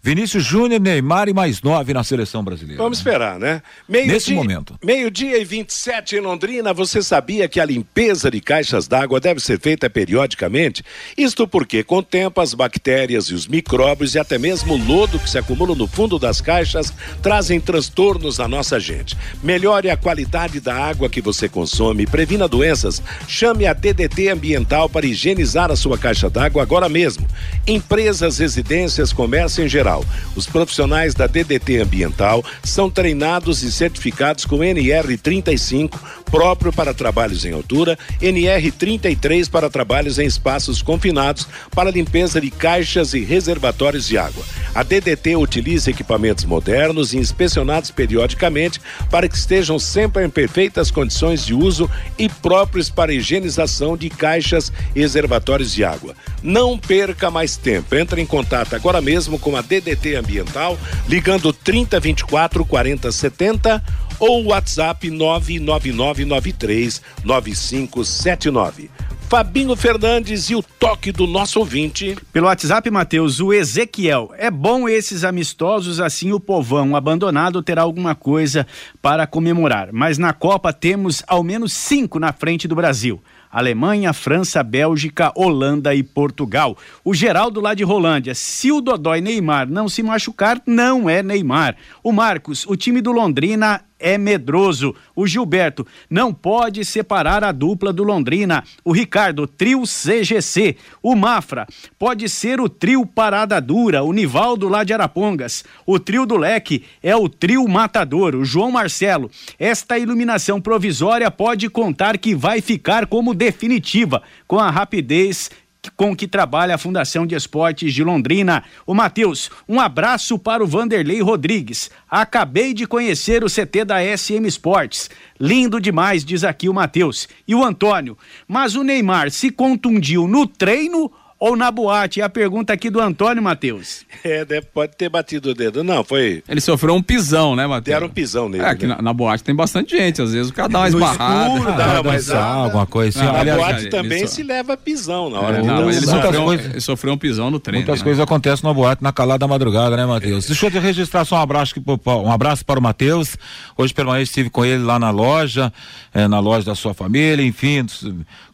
[0.08, 2.82] Vinícius Júnior, Neymar e mais nove na seleção brasileira.
[2.82, 3.62] Vamos esperar, né?
[3.90, 4.80] Meio Nesse dia, momento.
[4.82, 9.60] Meio-dia e 27 em Londrina, você sabia que a limpeza de caixas d'água deve ser
[9.60, 10.82] feita periodicamente?
[11.18, 15.20] Isto porque, com o tempo, as bactérias e os micróbios e até mesmo o lodo
[15.20, 19.18] que se acumula no fundo das caixas trazem transtornos à nossa gente.
[19.44, 23.04] Melhore a qualidade da água que você consome previna doenças.
[23.28, 27.28] Chame a DDT Ambiental para higienizar a sua caixa d'água agora mesmo.
[27.68, 29.97] Empresas, residências, comércio em geral
[30.36, 37.54] os profissionais da DDT Ambiental são treinados e certificados com NR35, próprio para trabalhos em
[37.54, 44.44] altura, NR33 para trabalhos em espaços confinados, para limpeza de caixas e reservatórios de água.
[44.76, 48.80] A DDT utiliza equipamentos modernos e inspecionados periodicamente
[49.10, 54.72] para que estejam sempre em perfeitas condições de uso e próprios para higienização de caixas
[54.96, 56.14] e reservatórios de água.
[56.44, 57.96] Não perca mais tempo.
[57.96, 59.87] Entre em contato agora mesmo com a DDT
[60.18, 63.84] Ambiental, ligando 3024 4070
[64.20, 68.90] ou WhatsApp 99993 9579.
[69.30, 72.16] Fabinho Fernandes e o toque do nosso ouvinte.
[72.32, 74.32] Pelo WhatsApp, Matheus, o Ezequiel.
[74.38, 78.66] É bom esses amistosos, assim o povão abandonado terá alguma coisa
[79.02, 79.90] para comemorar.
[79.92, 83.22] Mas na Copa temos ao menos cinco na frente do Brasil.
[83.58, 86.78] Alemanha, França, Bélgica, Holanda e Portugal.
[87.04, 91.76] O Geraldo lá de Rolândia, se o Dodói Neymar não se machucar, não é Neymar.
[92.04, 94.96] O Marcos, o time do Londrina é medroso.
[95.16, 98.64] O Gilberto não pode separar a dupla do Londrina.
[98.84, 100.76] O Ricardo, trio CGC.
[101.02, 104.04] O Mafra pode ser o trio Parada Dura.
[104.04, 105.64] O Nivaldo lá de Arapongas.
[105.86, 108.36] O trio do Leque é o trio Matador.
[108.36, 109.30] O João Marcelo.
[109.60, 115.50] Esta iluminação provisória pode contar que vai ficar como definitiva, com a rapidez
[115.96, 118.64] com que trabalha a Fundação de Esportes de Londrina.
[118.86, 121.90] O Matheus, um abraço para o Vanderlei Rodrigues.
[122.10, 125.10] Acabei de conhecer o CT da SM Esportes.
[125.40, 127.28] Lindo demais, diz aqui o Matheus.
[127.48, 132.22] E o Antônio, mas o Neymar se contundiu no treino ou na boate?
[132.22, 134.06] É a pergunta aqui do Antônio Matheus.
[134.24, 135.84] É, pode ter batido o dedo.
[135.84, 136.44] Não, foi.
[136.50, 137.96] Ele sofreu um pisão, né, Matheus?
[137.96, 138.64] Deram um pisão nele.
[138.64, 138.96] É, que né?
[138.96, 141.54] na, na, boate tem bastante gente, às vezes o cara dá uma esbarrada.
[141.54, 143.32] Escuro, dá, mas dançar, alguma coisa assim.
[143.32, 146.44] Na Aliás, boate também ele se leva pisão na hora É, de não, ele sofreu,
[146.44, 147.86] coisas- ele sofreu um pisão no treino.
[147.86, 148.04] Muitas né?
[148.04, 150.46] coisas acontecem na boate na calada da madrugada, né, Matheus?
[150.46, 153.38] Deixa eu registrar só um abraço, um abraço para o Matheus.
[153.78, 155.72] Hoje pela manhã estive com ele lá na loja,
[156.14, 157.86] eh, na loja da sua família, enfim,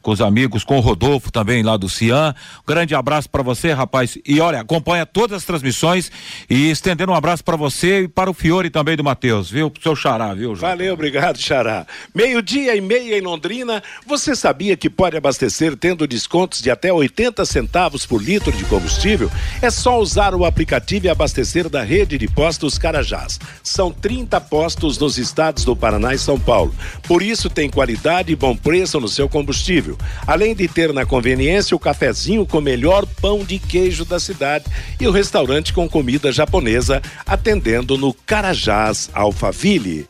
[0.04, 2.36] com os amigos, com o Rodolfo também lá do Cian.
[2.68, 4.18] Grande abraço para você, rapaz.
[4.28, 6.12] E olha, acompanha todas as transmissões
[6.50, 9.72] e estendendo um abraço para você e para o Fiore também do Matheus, viu?
[9.72, 10.70] Pro seu xará, viu, João?
[10.70, 11.88] Valeu, obrigado, Xará.
[12.14, 13.82] Meio-dia e meia em Londrina.
[14.06, 19.32] Você sabia que pode abastecer tendo descontos de até 80 centavos por litro de combustível?
[19.62, 23.40] É só usar o aplicativo e abastecer da rede de postos Carajás.
[23.64, 26.76] São 30 postos nos estados do Paraná e São Paulo.
[27.08, 29.93] Por isso tem qualidade e bom preço no seu combustível.
[30.26, 34.66] Além de ter na conveniência o cafezinho com o melhor pão de queijo da cidade
[35.00, 40.08] e o restaurante com comida japonesa atendendo no Carajás Alphaville.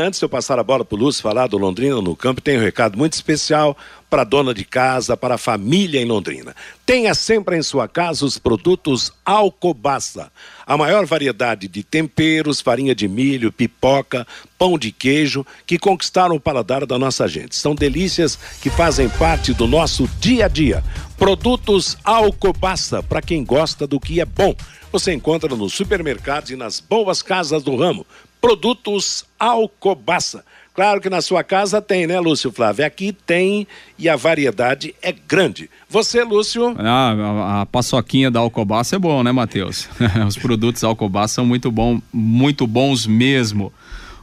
[0.00, 2.56] Antes de eu passar a bola para o Lúcio falar do Londrina no campo, tem
[2.56, 3.76] um recado muito especial
[4.08, 6.56] para a dona de casa, para a família em Londrina.
[6.86, 10.32] Tenha sempre em sua casa os produtos Alcobaça.
[10.66, 14.26] A maior variedade de temperos, farinha de milho, pipoca,
[14.58, 17.54] pão de queijo que conquistaram o paladar da nossa gente.
[17.54, 20.82] São delícias que fazem parte do nosso dia a dia.
[21.18, 24.54] Produtos Alcobaça, para quem gosta do que é bom.
[24.90, 28.06] Você encontra nos supermercados e nas boas casas do ramo.
[28.40, 30.44] Produtos Alcobaça.
[30.74, 32.86] Claro que na sua casa tem, né, Lúcio Flávio?
[32.86, 33.66] Aqui tem
[33.98, 35.68] e a variedade é grande.
[35.88, 39.88] Você, Lúcio, Ah, a, a paçoquinha da Alcobaça é bom, né, Matheus?
[40.26, 43.72] Os produtos Alcobaça são muito bom, muito bons mesmo.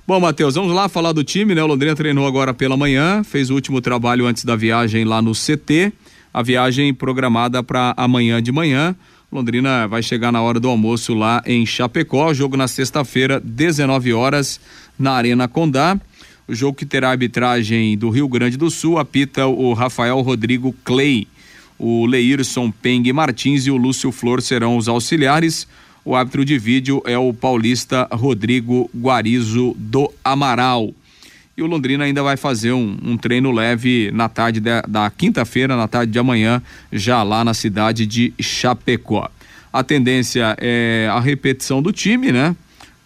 [0.07, 1.61] Bom, Matheus, vamos lá falar do time, né?
[1.61, 5.33] O Londrina treinou agora pela manhã, fez o último trabalho antes da viagem lá no
[5.33, 5.91] CT.
[6.33, 8.95] A viagem programada para amanhã de manhã.
[9.31, 12.33] Londrina vai chegar na hora do almoço lá em Chapecó.
[12.33, 14.59] Jogo na sexta-feira, 19 horas,
[14.97, 15.99] na Arena Condá.
[16.47, 21.27] O jogo que terá arbitragem do Rio Grande do Sul apita o Rafael Rodrigo Clay.
[21.77, 25.67] O Leirson Peng Martins e o Lúcio Flor serão os auxiliares.
[26.05, 30.93] O árbitro de vídeo é o paulista Rodrigo Guarizo do Amaral.
[31.57, 35.75] E o Londrina ainda vai fazer um, um treino leve na tarde da, da quinta-feira,
[35.75, 36.61] na tarde de amanhã,
[36.93, 39.27] já lá na cidade de Chapecó.
[39.73, 42.55] A tendência é a repetição do time, né?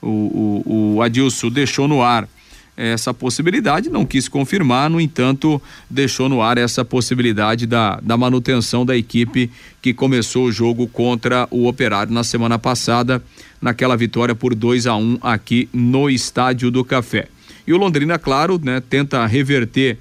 [0.02, 2.28] O, o, o Adilson deixou no ar
[2.76, 8.86] essa possibilidade, não quis confirmar, no entanto, deixou no ar essa possibilidade da, da manutenção
[8.86, 9.50] da equipe
[9.82, 13.24] que começou o jogo contra o Operário na semana passada,
[13.62, 17.30] naquela vitória por 2 a 1 um aqui no Estádio do Café.
[17.72, 19.98] E o Londrina, claro, né, tenta reverter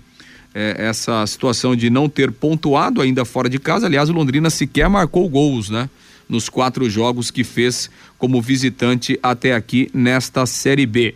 [0.52, 3.86] eh, essa situação de não ter pontuado ainda fora de casa.
[3.86, 5.88] Aliás, o Londrina sequer marcou gols, né?
[6.28, 11.14] Nos quatro jogos que fez como visitante até aqui nesta Série B.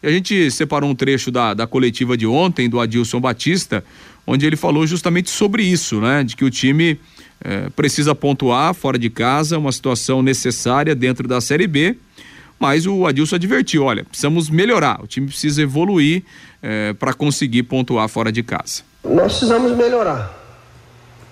[0.00, 3.82] E a gente separou um trecho da, da coletiva de ontem do Adilson Batista,
[4.24, 6.22] onde ele falou justamente sobre isso, né?
[6.22, 6.96] De que o time
[7.40, 11.96] eh, precisa pontuar fora de casa, uma situação necessária dentro da Série B.
[12.58, 16.24] Mas o Adilson advertiu: olha, precisamos melhorar, o time precisa evoluir
[16.98, 18.82] para conseguir pontuar fora de casa.
[19.04, 20.36] Nós precisamos melhorar.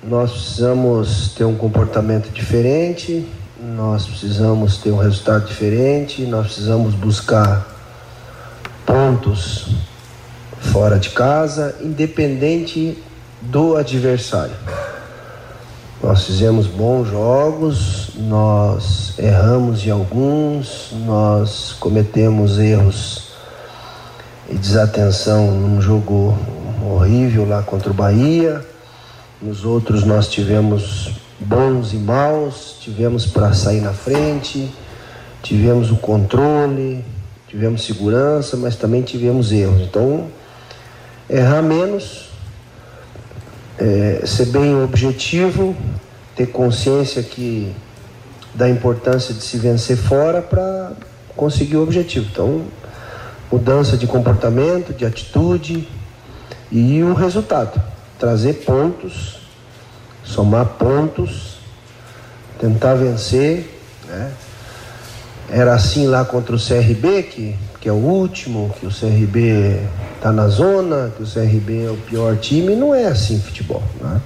[0.03, 3.27] Nós precisamos ter um comportamento diferente,
[3.61, 7.67] nós precisamos ter um resultado diferente, nós precisamos buscar
[8.85, 9.69] pontos
[10.73, 12.97] fora de casa, independente
[13.43, 14.55] do adversário.
[16.07, 23.31] Nós fizemos bons jogos, nós erramos em alguns, nós cometemos erros
[24.49, 26.39] e desatenção num jogo
[26.81, 28.65] horrível lá contra o Bahia.
[29.43, 34.73] Nos outros nós tivemos bons e maus, tivemos para sair na frente,
[35.43, 37.05] tivemos o controle,
[37.49, 39.81] tivemos segurança, mas também tivemos erros.
[39.81, 40.29] Então,
[41.29, 42.26] errar menos
[43.79, 45.77] é, ser bem objetivo,
[46.35, 47.75] ter consciência que
[48.55, 50.93] da importância de se vencer fora para
[51.37, 52.27] conseguir o objetivo.
[52.31, 52.65] Então,
[53.53, 55.87] mudança de comportamento, de atitude
[56.73, 57.81] e o resultado.
[58.19, 59.41] Trazer pontos,
[60.25, 61.59] somar pontos,
[62.59, 63.79] tentar vencer.
[64.07, 64.33] Né?
[65.51, 67.57] Era assim lá contra o CRB, que,
[67.87, 69.81] que é o último, que o CRB
[70.17, 72.75] está na zona, que o CRB é o pior time.
[72.75, 73.81] Não é assim futebol.
[74.01, 74.21] Né?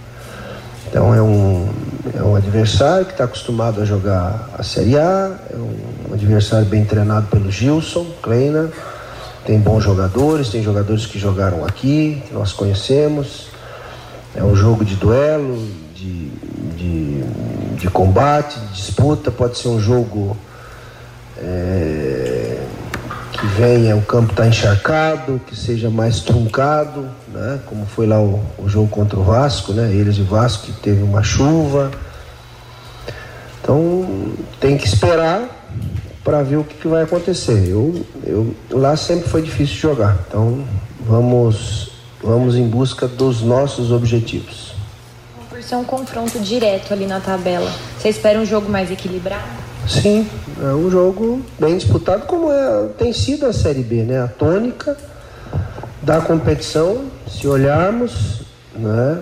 [0.88, 1.68] Então é um,
[2.18, 6.86] é um adversário que está acostumado a jogar a Série A, é um adversário bem
[6.86, 8.70] treinado pelo Gilson Kleiner,
[9.44, 13.48] tem bons jogadores, tem jogadores que jogaram aqui, que nós conhecemos.
[14.34, 16.30] É um jogo de duelo, de,
[16.78, 17.22] de,
[17.76, 20.34] de combate, de disputa, pode ser um jogo
[21.36, 22.29] é,
[23.40, 27.58] que venha, o campo está encharcado, que seja mais truncado, né?
[27.64, 29.90] como foi lá o, o jogo contra o Vasco, né?
[29.90, 31.90] eles e Vasco que teve uma chuva.
[33.62, 35.48] Então tem que esperar
[36.22, 37.66] para ver o que, que, vai acontecer.
[37.66, 40.62] Eu, eu, lá sempre foi difícil jogar, então
[41.00, 44.74] vamos, vamos em busca dos nossos objetivos.
[45.48, 49.69] Por ser um confronto direto ali na tabela, você espera um jogo mais equilibrado?
[49.90, 50.24] Sim,
[50.62, 54.22] é um jogo bem disputado, como é, tem sido a Série B, né?
[54.22, 54.96] A tônica
[56.00, 59.20] da competição, se olharmos, né?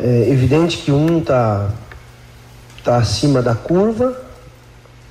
[0.00, 1.70] É evidente que um tá,
[2.82, 4.20] tá acima da curva,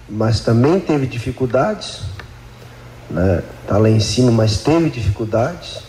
[0.10, 2.02] mas também teve dificuldades,
[3.10, 3.42] né?
[3.66, 5.84] Tá lá em cima, mas teve dificuldades.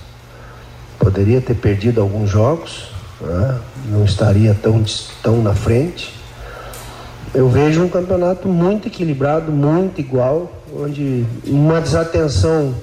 [0.96, 3.58] Poderia ter perdido alguns jogos, né?
[3.86, 4.84] não estaria tão,
[5.24, 6.19] tão na frente
[7.32, 12.74] eu vejo um campeonato muito equilibrado, muito igual, onde uma desatenção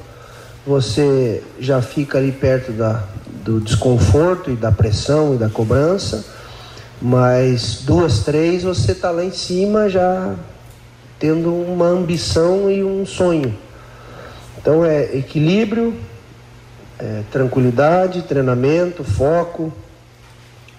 [0.65, 3.03] você já fica ali perto da,
[3.43, 6.25] do desconforto e da pressão e da cobrança,
[7.01, 10.33] mas duas, três você está lá em cima já
[11.19, 13.53] tendo uma ambição e um sonho.
[14.57, 15.93] Então é equilíbrio,
[16.97, 19.73] é tranquilidade, treinamento, foco,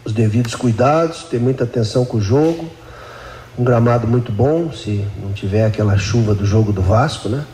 [0.05, 2.78] os devidos cuidados, ter muita atenção com o jogo
[3.59, 7.45] um gramado muito bom, se não tiver aquela chuva do jogo do Vasco, né?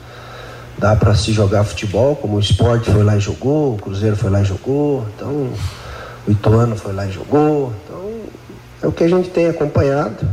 [0.76, 4.28] Dá para se jogar futebol, como o esporte foi lá e jogou, o Cruzeiro foi
[4.28, 5.48] lá e jogou, então
[6.26, 7.72] o Ituano foi lá e jogou.
[7.84, 8.10] Então
[8.82, 10.28] é o que a gente tem acompanhado.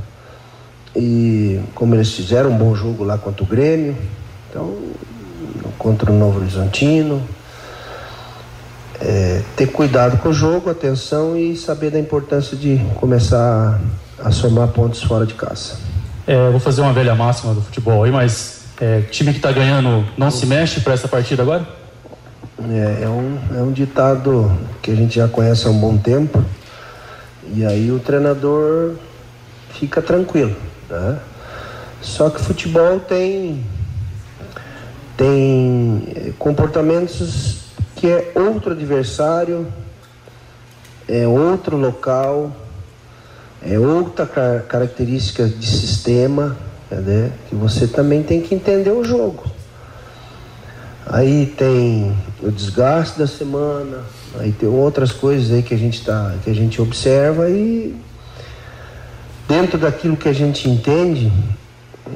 [0.94, 3.96] E como eles fizeram um bom jogo lá contra o Grêmio,
[4.50, 4.78] então
[5.78, 7.22] contra o Novo Horizontino.
[9.00, 13.80] É, ter cuidado com o jogo, atenção e saber da importância de começar
[14.30, 15.78] somar pontos fora de casa.
[16.28, 20.06] É, vou fazer uma velha máxima do futebol aí, mas é, time que está ganhando
[20.18, 21.66] não se mexe para essa partida agora?
[22.70, 26.44] É, é, um, é um ditado que a gente já conhece há um bom tempo.
[27.54, 28.96] E aí o treinador
[29.72, 30.56] fica tranquilo.
[30.90, 31.18] Né?
[32.02, 33.66] Só que futebol tem,
[35.18, 37.62] tem comportamentos
[37.96, 39.68] que é outro adversário,
[41.08, 42.56] é outro local,
[43.63, 46.58] é outra car característica de sistema,
[46.89, 47.32] né?
[47.47, 49.43] que você também tem que entender o jogo.
[51.06, 54.04] Aí tem o desgaste da semana,
[54.39, 57.95] aí tem outras coisas aí que a gente tá, que a gente observa e
[59.47, 61.32] dentro daquilo que a gente entende,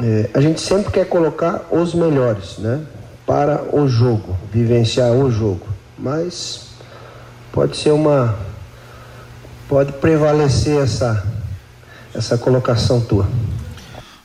[0.01, 2.81] é, a gente sempre quer colocar os melhores, né?
[3.25, 5.67] Para o jogo, vivenciar o jogo.
[5.97, 6.67] Mas
[7.51, 8.35] pode ser uma
[9.67, 11.35] pode prevalecer essa
[12.15, 13.29] essa colocação tua.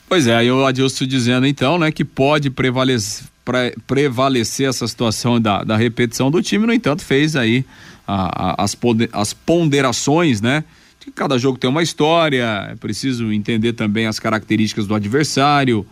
[0.07, 5.39] Pois é, aí o Adilson dizendo então, né, que pode prevalecer, pre, prevalecer essa situação
[5.39, 7.65] da, da repetição do time, no entanto, fez aí
[8.07, 8.77] a, a, as,
[9.13, 10.63] as ponderações, né?
[10.99, 15.85] Que cada jogo tem uma história, é preciso entender também as características do adversário,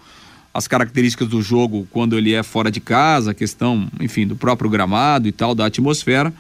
[0.54, 4.70] as características do jogo quando ele é fora de casa, a questão, enfim, do próprio
[4.70, 6.34] gramado e tal, da atmosfera.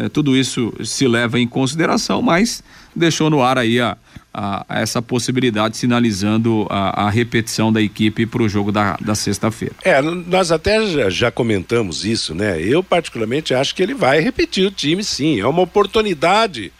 [0.00, 2.62] É, tudo isso se leva em consideração, mas
[2.94, 3.96] deixou no ar aí a,
[4.32, 9.14] a, a essa possibilidade, sinalizando a, a repetição da equipe para o jogo da, da
[9.14, 9.74] sexta-feira.
[9.84, 12.60] É, nós até já, já, comentamos isso, né?
[12.60, 15.40] Eu, particularmente, acho que ele vai repetir o time, sim.
[15.40, 16.72] É uma oportunidade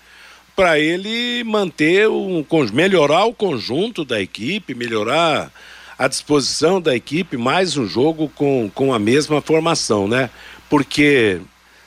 [0.57, 5.51] para ele manter um melhorar o conjunto da equipe, melhorar
[5.99, 10.31] a disposição da equipe, mais um jogo com, com a mesma formação, né?
[10.69, 11.41] Porque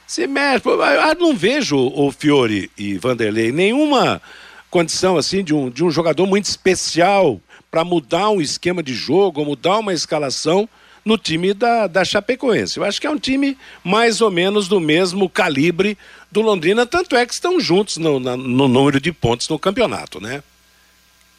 [0.08, 4.22] se mexe, eu não vejo o Fiore e Vanderlei nenhuma
[4.70, 7.40] condição assim de um, de um jogador muito especial
[7.70, 10.68] para mudar um esquema de jogo, mudar uma escalação
[11.06, 12.78] no time da, da Chapecoense.
[12.78, 15.98] Eu acho que é um time mais ou menos do mesmo calibre
[16.32, 20.22] do Londrina, tanto é que estão juntos no, na, no número de pontos no campeonato,
[20.22, 20.40] né?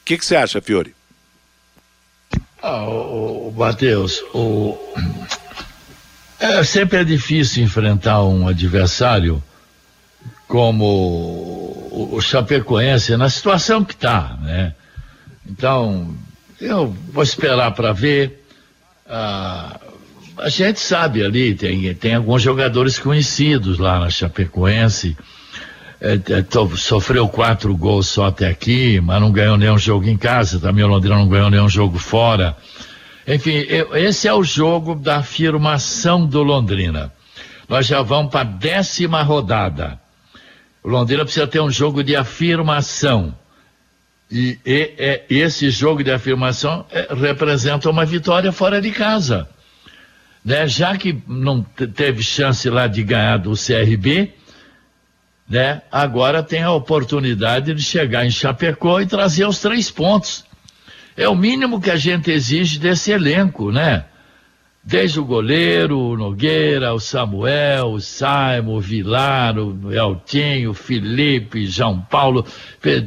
[0.02, 0.94] O que você acha, Fiore?
[2.62, 4.78] Ah, o, o Matheus, o...
[6.44, 9.42] É, sempre é difícil enfrentar um adversário
[10.46, 10.84] como
[11.90, 14.74] o, Chapecoense na situação que está, né?
[15.48, 16.14] Então,
[16.60, 18.44] eu vou esperar para ver.
[19.08, 19.80] Ah,
[20.36, 25.16] a gente sabe ali, tem, tem alguns jogadores conhecidos lá na Chapecoense.
[25.98, 30.60] É, é, sofreu quatro gols só até aqui, mas não ganhou nenhum jogo em casa.
[30.60, 32.54] Também o Londrina não ganhou nenhum jogo fora.
[33.26, 33.64] Enfim,
[33.94, 37.12] esse é o jogo da afirmação do Londrina.
[37.68, 39.98] Nós já vamos para a décima rodada.
[40.82, 43.34] O Londrina precisa ter um jogo de afirmação.
[44.30, 49.48] E, e, e esse jogo de afirmação é, representa uma vitória fora de casa.
[50.44, 50.66] Né?
[50.66, 54.34] Já que não teve chance lá de ganhar do CRB,
[55.48, 55.80] né?
[55.90, 60.44] agora tem a oportunidade de chegar em Chapecó e trazer os três pontos.
[61.16, 64.04] É o mínimo que a gente exige desse elenco, né?
[64.82, 71.66] Desde o goleiro, o Nogueira, o Samuel, o Simon, o Vilar, o Eltinho, o Felipe,
[71.66, 72.44] João Paulo,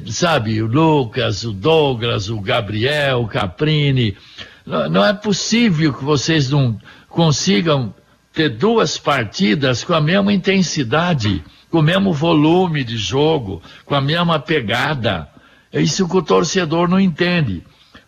[0.08, 4.18] sabe, o Lucas, o Douglas, o Gabriel, o Caprini.
[4.66, 6.80] Não é possível que vocês não
[7.10, 7.94] consigam
[8.34, 14.02] ter duas partidas com a mesma intensidade, com o mesmo volume de jogo, com a
[14.02, 15.28] mesma pegada.
[15.72, 17.64] É isso que o torcedor não entende.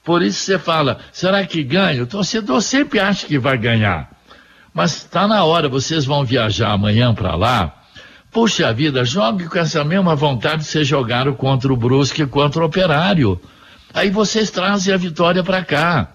[0.10, 2.02] Por isso você fala, será que ganha?
[2.02, 4.10] O torcedor sempre acha que vai ganhar.
[4.74, 7.84] Mas está na hora, vocês vão viajar amanhã para lá.
[8.32, 12.64] Puxa vida, jogue com essa mesma vontade que vocês jogaram contra o Brusque e contra
[12.64, 13.40] o Operário.
[13.94, 16.10] Aí vocês trazem a vitória para cá.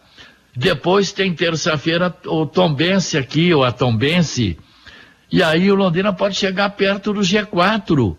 [0.56, 4.58] Depois tem terça-feira o Tombense aqui, ou a Tombense.
[5.30, 8.16] E aí o Londrina pode chegar perto do G4.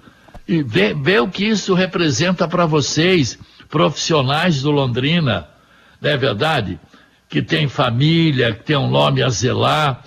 [0.48, 3.38] E ver, o que isso representa para vocês,
[3.70, 5.54] profissionais do Londrina
[6.06, 6.80] não é verdade?
[7.28, 10.04] Que tem família, que tem um nome a zelar,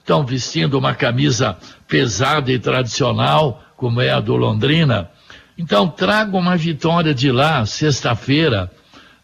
[0.00, 1.54] estão vestindo uma camisa
[1.86, 5.10] pesada e tradicional, como é a do Londrina.
[5.58, 8.72] Então, traga uma vitória de lá, sexta-feira.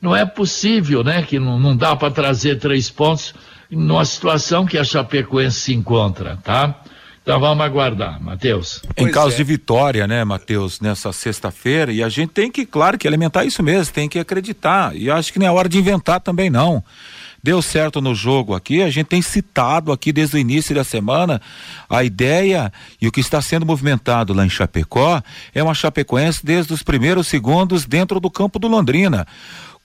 [0.00, 3.34] Não é possível, né, que não, não dá para trazer três pontos
[3.70, 6.82] numa situação que a Chapecoense se encontra, tá?
[7.30, 8.82] Então vamos aguardar, Matheus.
[8.96, 9.36] Em pois caso é.
[9.36, 13.62] de vitória, né, Matheus, nessa sexta-feira, e a gente tem que, claro, que alimentar isso
[13.62, 14.96] mesmo, tem que acreditar.
[14.96, 16.82] E acho que não é hora de inventar também, não.
[17.40, 21.40] Deu certo no jogo aqui, a gente tem citado aqui desde o início da semana
[21.88, 25.22] a ideia e o que está sendo movimentado lá em Chapecó
[25.54, 29.24] é uma Chapecoense desde os primeiros segundos dentro do campo do Londrina.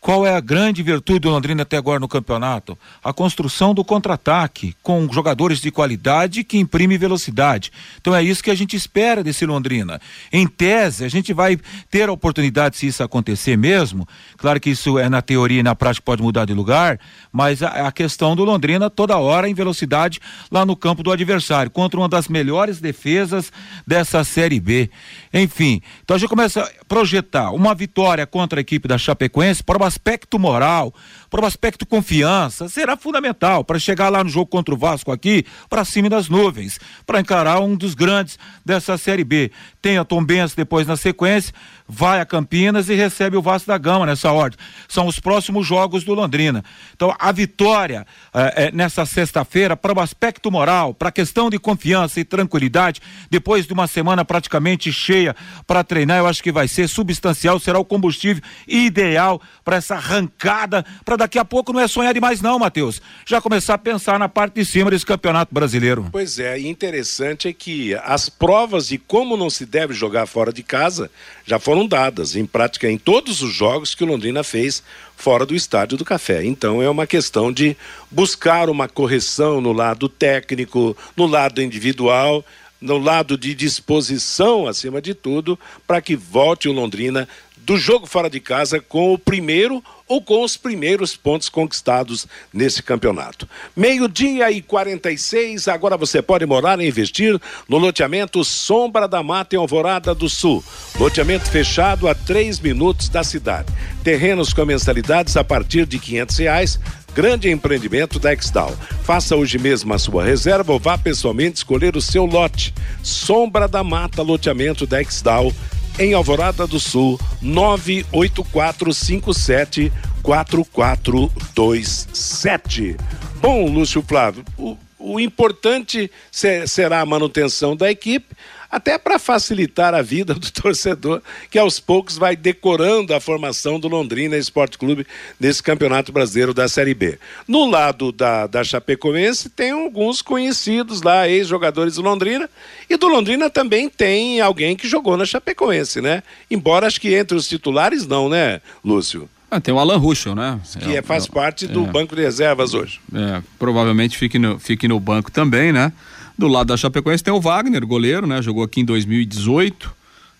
[0.06, 2.78] Qual é a grande virtude do Londrina até agora no campeonato?
[3.04, 7.72] A construção do contra-ataque, com jogadores de qualidade que imprime velocidade.
[8.00, 10.00] Então é isso que a gente espera desse Londrina.
[10.32, 11.58] Em tese, a gente vai
[11.90, 14.08] ter a oportunidade, se isso acontecer mesmo.
[14.38, 17.00] Claro que isso é na teoria e na prática pode mudar de lugar,
[17.32, 20.20] mas a, a questão do Londrina toda hora em velocidade
[20.52, 23.52] lá no campo do adversário, contra uma das melhores defesas
[23.88, 24.88] dessa Série B.
[25.34, 29.80] Enfim, então a gente começa a projetar uma vitória contra a equipe da Chapecoense para
[29.80, 30.94] uma aspecto moral,
[31.30, 35.46] para o aspecto confiança, será fundamental para chegar lá no jogo contra o Vasco aqui,
[35.70, 39.52] para cima das nuvens, para encarar um dos grandes dessa Série B.
[39.82, 41.54] Tem a Tombense depois na sequência,
[41.88, 44.58] vai a Campinas e recebe o Vasco da Gama nessa ordem.
[44.88, 46.64] São os próximos jogos do Londrina.
[46.96, 51.60] Então, a vitória eh, eh, nessa sexta-feira, para o aspecto moral, para a questão de
[51.60, 55.36] confiança e tranquilidade, depois de uma semana praticamente cheia
[55.68, 60.86] para treinar, eu acho que vai ser substancial, será o combustível ideal para essa arrancada,
[61.04, 63.02] para daqui a pouco não é sonhar demais, não, Matheus.
[63.26, 66.08] Já começar a pensar na parte de cima desse campeonato brasileiro.
[66.12, 70.52] Pois é, e interessante é que as provas de como não se deve jogar fora
[70.52, 71.10] de casa
[71.46, 74.84] já foram dadas em prática em todos os jogos que o Londrina fez
[75.16, 76.44] fora do estádio do Café.
[76.44, 77.76] Então é uma questão de
[78.12, 82.44] buscar uma correção no lado técnico, no lado individual,
[82.82, 85.58] no lado de disposição, acima de tudo,
[85.88, 87.28] para que volte o Londrina
[87.66, 92.84] do jogo fora de casa com o primeiro ou com os primeiros pontos conquistados nesse
[92.84, 93.50] campeonato.
[93.76, 99.60] Meio-dia e 46, agora você pode morar e investir no loteamento Sombra da Mata em
[99.60, 100.64] Alvorada do Sul.
[101.00, 103.74] Loteamento fechado a três minutos da cidade.
[104.04, 106.80] Terrenos com mensalidades a partir de quinhentos reais.
[107.16, 108.76] Grande empreendimento da Exdal.
[109.04, 112.74] Faça hoje mesmo a sua reserva ou vá pessoalmente escolher o seu lote.
[113.02, 115.52] Sombra da Mata, loteamento da Exdal
[115.98, 119.92] em Alvorada do Sul, 98457
[120.22, 122.98] 4427.
[123.40, 128.34] Bom, Lúcio Flávio, o, o importante se, será a manutenção da equipe,
[128.76, 133.88] até para facilitar a vida do torcedor, que aos poucos vai decorando a formação do
[133.88, 135.08] Londrina Esporte Clube
[135.40, 137.18] nesse Campeonato Brasileiro da Série B.
[137.48, 142.50] No lado da, da Chapecoense, tem alguns conhecidos lá, ex-jogadores do Londrina,
[142.90, 146.22] e do Londrina também tem alguém que jogou na Chapecoense, né?
[146.52, 149.30] Embora acho que entre os titulares não, né, Lúcio?
[149.50, 150.60] Ah, tem o Alan Ruschel, né?
[150.80, 153.00] Que é, faz parte do é, banco de reservas hoje.
[153.14, 155.94] É, provavelmente fique no, fique no banco também, né?
[156.38, 158.42] Do lado da Chapecoense tem o Wagner, goleiro, né?
[158.42, 159.94] Jogou aqui em 2018,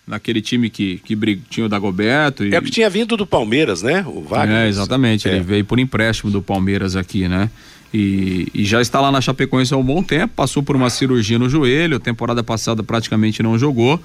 [0.06, 1.16] naquele time que, que
[1.48, 2.44] tinha o Dagoberto.
[2.44, 2.54] E...
[2.54, 4.04] É que tinha vindo do Palmeiras, né?
[4.06, 4.58] O Wagner.
[4.58, 5.28] É, exatamente.
[5.28, 5.32] É.
[5.32, 7.50] Ele veio por empréstimo do Palmeiras aqui, né?
[7.94, 11.38] E, e, já está lá na Chapecoense há um bom tempo, passou por uma cirurgia
[11.38, 13.98] no joelho, temporada passada praticamente não jogou,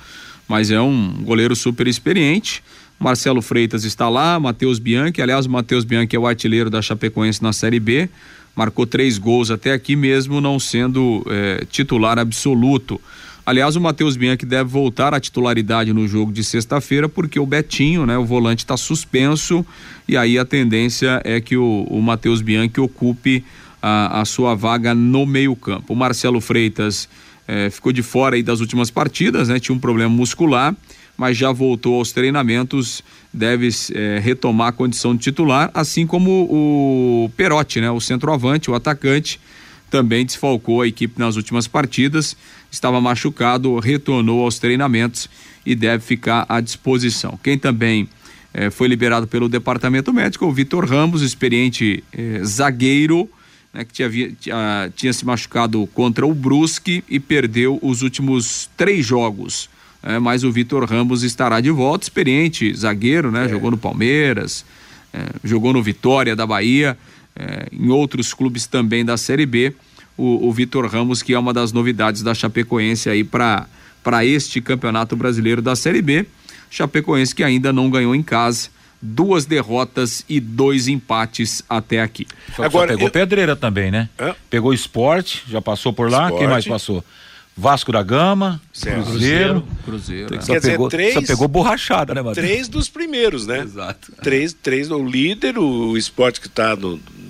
[0.48, 2.64] mas é um goleiro super experiente.
[2.98, 7.42] Marcelo Freitas está lá, Matheus Bianchi, aliás, o Matheus Bianchi é o artilheiro da Chapecoense
[7.42, 8.08] na Série B
[8.56, 13.00] marcou três gols até aqui, mesmo não sendo é, titular absoluto.
[13.46, 18.06] Aliás, o Matheus Bianchi deve voltar à titularidade no jogo de sexta-feira, porque o Betinho,
[18.06, 19.66] né, o volante, está suspenso
[20.08, 23.44] e aí a tendência é que o, o Matheus Bianchi ocupe
[23.82, 25.92] a, a, sua vaga no meio-campo.
[25.94, 27.10] O Marcelo Freitas
[27.48, 30.76] é, ficou de fora aí das últimas partidas, né, tinha um problema muscular
[31.22, 37.32] mas já voltou aos treinamentos, deve é, retomar a condição de titular, assim como o
[37.38, 37.90] Perotti, né?
[37.90, 39.40] O centroavante, o atacante,
[39.90, 42.36] também desfalcou a equipe nas últimas partidas,
[42.72, 45.30] estava machucado, retornou aos treinamentos
[45.66, 47.38] e deve ficar à disposição.
[47.44, 48.08] Quem também
[48.54, 53.30] eh, foi liberado pelo departamento médico, o Vitor Ramos, experiente eh, zagueiro,
[53.74, 54.10] né, que tinha,
[54.40, 59.70] tinha, tinha, se machucado contra o Brusque e perdeu os últimos três jogos
[60.04, 63.46] é, mas o Vitor Ramos estará de volta, experiente zagueiro, né?
[63.46, 63.50] É.
[63.50, 64.66] Jogou no Palmeiras,
[65.14, 66.98] é, jogou no Vitória da Bahia,
[67.36, 69.74] é, em outros clubes também da Série B.
[70.18, 73.68] O, o Vitor Ramos, que é uma das novidades da Chapecoense aí para
[74.26, 76.26] este campeonato brasileiro da Série B.
[76.70, 78.70] Chapecoense que ainda não ganhou em casa
[79.02, 82.28] duas derrotas e dois empates até aqui.
[82.56, 83.12] Só, Agora só pegou eu...
[83.12, 84.08] pedreira também, né?
[84.50, 86.26] Pegou esporte, já passou por lá.
[86.26, 86.40] Esporte.
[86.40, 87.04] Quem mais passou?
[87.56, 89.06] Vasco da Gama, certo.
[89.06, 89.68] Cruzeiro.
[89.84, 90.36] Cruzeiro.
[90.36, 90.42] É.
[90.42, 92.48] Só, Quer pegou, dizer, três, só pegou borrachada, né, Matheus?
[92.48, 93.60] Três dos primeiros, né?
[93.60, 94.14] Exato.
[94.22, 96.78] Três, três, o líder, o esporte que está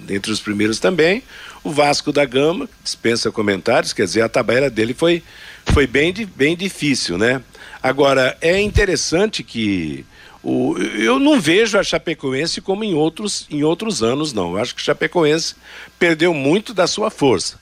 [0.07, 1.23] entre os primeiros também,
[1.63, 5.23] o Vasco da Gama, dispensa comentários, quer dizer, a tabela dele foi,
[5.65, 7.41] foi bem, bem difícil, né?
[7.81, 10.05] Agora, é interessante que
[10.43, 14.51] o, eu não vejo a Chapecoense como em outros, em outros anos, não.
[14.51, 15.55] Eu acho que a Chapecoense
[15.99, 17.60] perdeu muito da sua força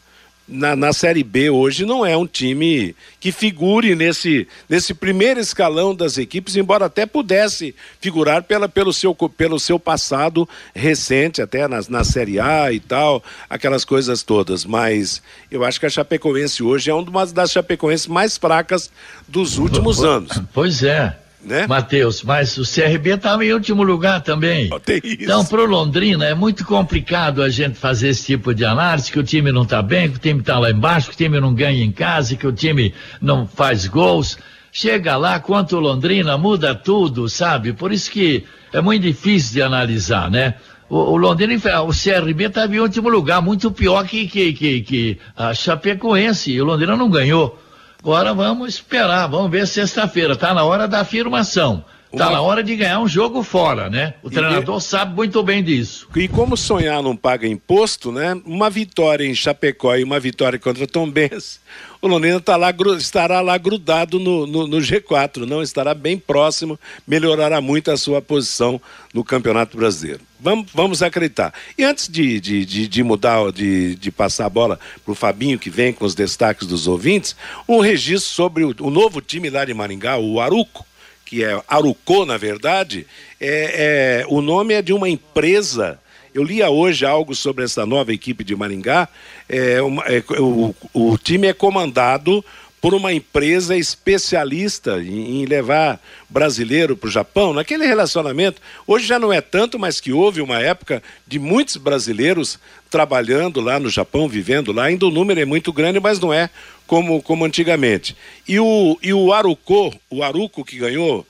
[0.49, 5.93] na, na Série B hoje não é um time que figure nesse, nesse primeiro escalão
[5.93, 11.79] das equipes, embora até pudesse figurar pela, pelo, seu, pelo seu passado recente, até na,
[11.87, 14.65] na Série A e tal, aquelas coisas todas.
[14.65, 15.21] Mas
[15.51, 18.89] eu acho que a Chapecoense hoje é uma das Chapecoenses mais fracas
[19.27, 20.41] dos últimos anos.
[20.53, 21.65] Pois é né?
[21.67, 24.69] Matheus, mas o CRB estava em último lugar também.
[24.71, 24.79] Oh.
[25.03, 29.23] Então, pro Londrina é muito complicado a gente fazer esse tipo de análise, que o
[29.23, 31.83] time não está bem, que o time está lá embaixo, que o time não ganha
[31.83, 34.37] em casa, que o time não faz gols.
[34.71, 37.73] Chega lá, quanto o Londrina, muda tudo, sabe?
[37.73, 40.55] Por isso que é muito difícil de analisar, né?
[40.89, 45.17] O, o Londrina, o CRB estava em último lugar, muito pior que, que, que, que
[45.35, 47.57] a Chapecoense, e o Londrina não ganhou.
[48.01, 50.31] Agora vamos esperar, vamos ver sexta-feira.
[50.31, 51.83] Está na hora da afirmação.
[52.11, 52.37] Está Uma...
[52.37, 54.15] na hora de ganhar um jogo fora, né?
[54.23, 54.81] O treinador e...
[54.81, 56.07] sabe muito bem disso.
[56.15, 58.39] E como sonhar não paga imposto, né?
[58.45, 61.59] Uma vitória em Chapecó e uma vitória contra Tom Benz,
[62.01, 66.79] o Londrina tá lá, estará lá grudado no, no, no, G4, não estará bem próximo,
[67.05, 68.81] melhorará muito a sua posição
[69.13, 70.21] no Campeonato Brasileiro.
[70.39, 71.53] Vamos, vamos acreditar.
[71.77, 75.59] E antes de, de, de, de mudar, de, de passar a bola para o Fabinho,
[75.59, 77.35] que vem com os destaques dos ouvintes,
[77.67, 80.88] um registro sobre o, o novo time lá de Maringá, o Aruco
[81.29, 83.05] que é Arucô, na verdade,
[83.39, 85.99] é, é, o nome é de uma empresa.
[86.33, 89.07] Eu lia hoje algo sobre essa nova equipe de Maringá.
[89.47, 92.43] É, uma, é, o, o time é comandado
[92.81, 95.99] por uma empresa especialista em, levar
[96.29, 98.61] brasileiro para o Japão, naquele relacionamento.
[98.87, 102.57] Hoje já não é tanto, mas que houve uma época de muitos brasileiros
[102.89, 104.85] trabalhando lá no Japão, vivendo lá.
[104.85, 106.49] Ainda o número é muito grande, mas não é
[106.87, 108.15] como, como antigamente.
[108.47, 111.25] E o, e o Aruco, o Aruco que ganhou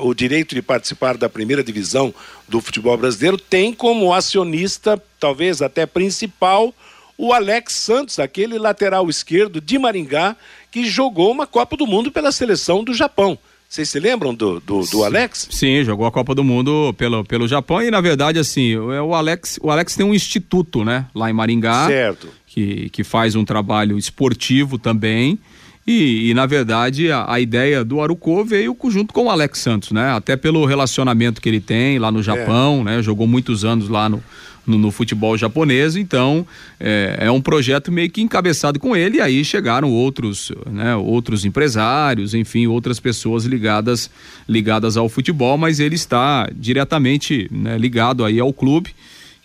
[0.00, 2.14] o direito de participar da primeira divisão
[2.48, 6.74] do futebol brasileiro, tem como acionista, talvez até principal,
[7.18, 10.36] o Alex Santos, aquele lateral esquerdo de Maringá,
[10.72, 13.38] que jogou uma Copa do Mundo pela seleção do Japão.
[13.68, 15.48] Vocês se lembram do, do, do Alex?
[15.50, 19.14] Sim, jogou a Copa do Mundo pelo, pelo Japão e, na verdade, assim, o, o
[19.14, 21.06] Alex, o Alex tem um instituto, né?
[21.14, 21.86] Lá em Maringá.
[21.86, 22.28] Certo.
[22.46, 25.38] Que, que faz um trabalho esportivo também.
[25.86, 29.90] E, e, na verdade, a, a, ideia do Arucô veio junto com o Alex Santos,
[29.90, 30.12] né?
[30.12, 32.84] Até pelo relacionamento que ele tem lá no Japão, é.
[32.84, 33.02] né?
[33.02, 34.22] Jogou muitos anos lá no,
[34.66, 36.46] no, no futebol japonês, então
[36.78, 41.44] é, é, um projeto meio que encabeçado com ele, e aí chegaram outros, né, outros
[41.44, 44.10] empresários, enfim, outras pessoas ligadas,
[44.48, 48.94] ligadas ao futebol, mas ele está diretamente né, ligado aí ao clube,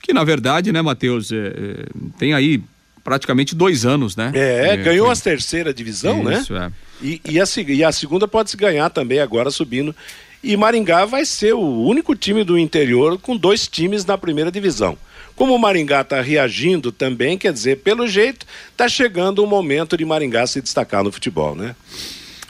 [0.02, 1.86] que na verdade, né, Matheus, é, é
[2.18, 2.62] tem aí
[3.08, 4.34] praticamente dois anos, né?
[4.36, 5.16] É, é ganhou foi...
[5.16, 6.40] a terceira divisão, né?
[6.40, 6.74] Isso, né?
[7.02, 7.06] É.
[7.06, 9.96] E, e, a, e a segunda pode se ganhar também agora subindo
[10.44, 14.98] e Maringá vai ser o único time do interior com dois times na primeira divisão.
[15.38, 20.04] Como o Maringá está reagindo também, quer dizer, pelo jeito, está chegando o momento de
[20.04, 21.78] Maringá se destacar no futebol, né?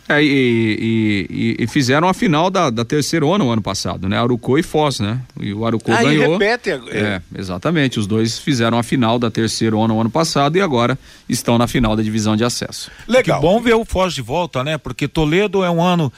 [0.10, 4.18] É, e, e, e, fizeram a final da, da terceira ano ano passado, né?
[4.18, 5.20] Arucô e Foz, né?
[5.39, 6.36] E o Arucô ah, ganhou.
[6.36, 6.70] E repete.
[6.70, 6.97] É.
[6.97, 7.99] é, exatamente.
[7.99, 10.97] Os dois fizeram a final da terceira ano ano passado e agora
[11.28, 12.89] estão na final da divisão de acesso.
[13.05, 13.39] Legal.
[13.39, 14.78] Que bom ver o Foz de volta, né?
[14.78, 16.12] Porque Toledo é um ano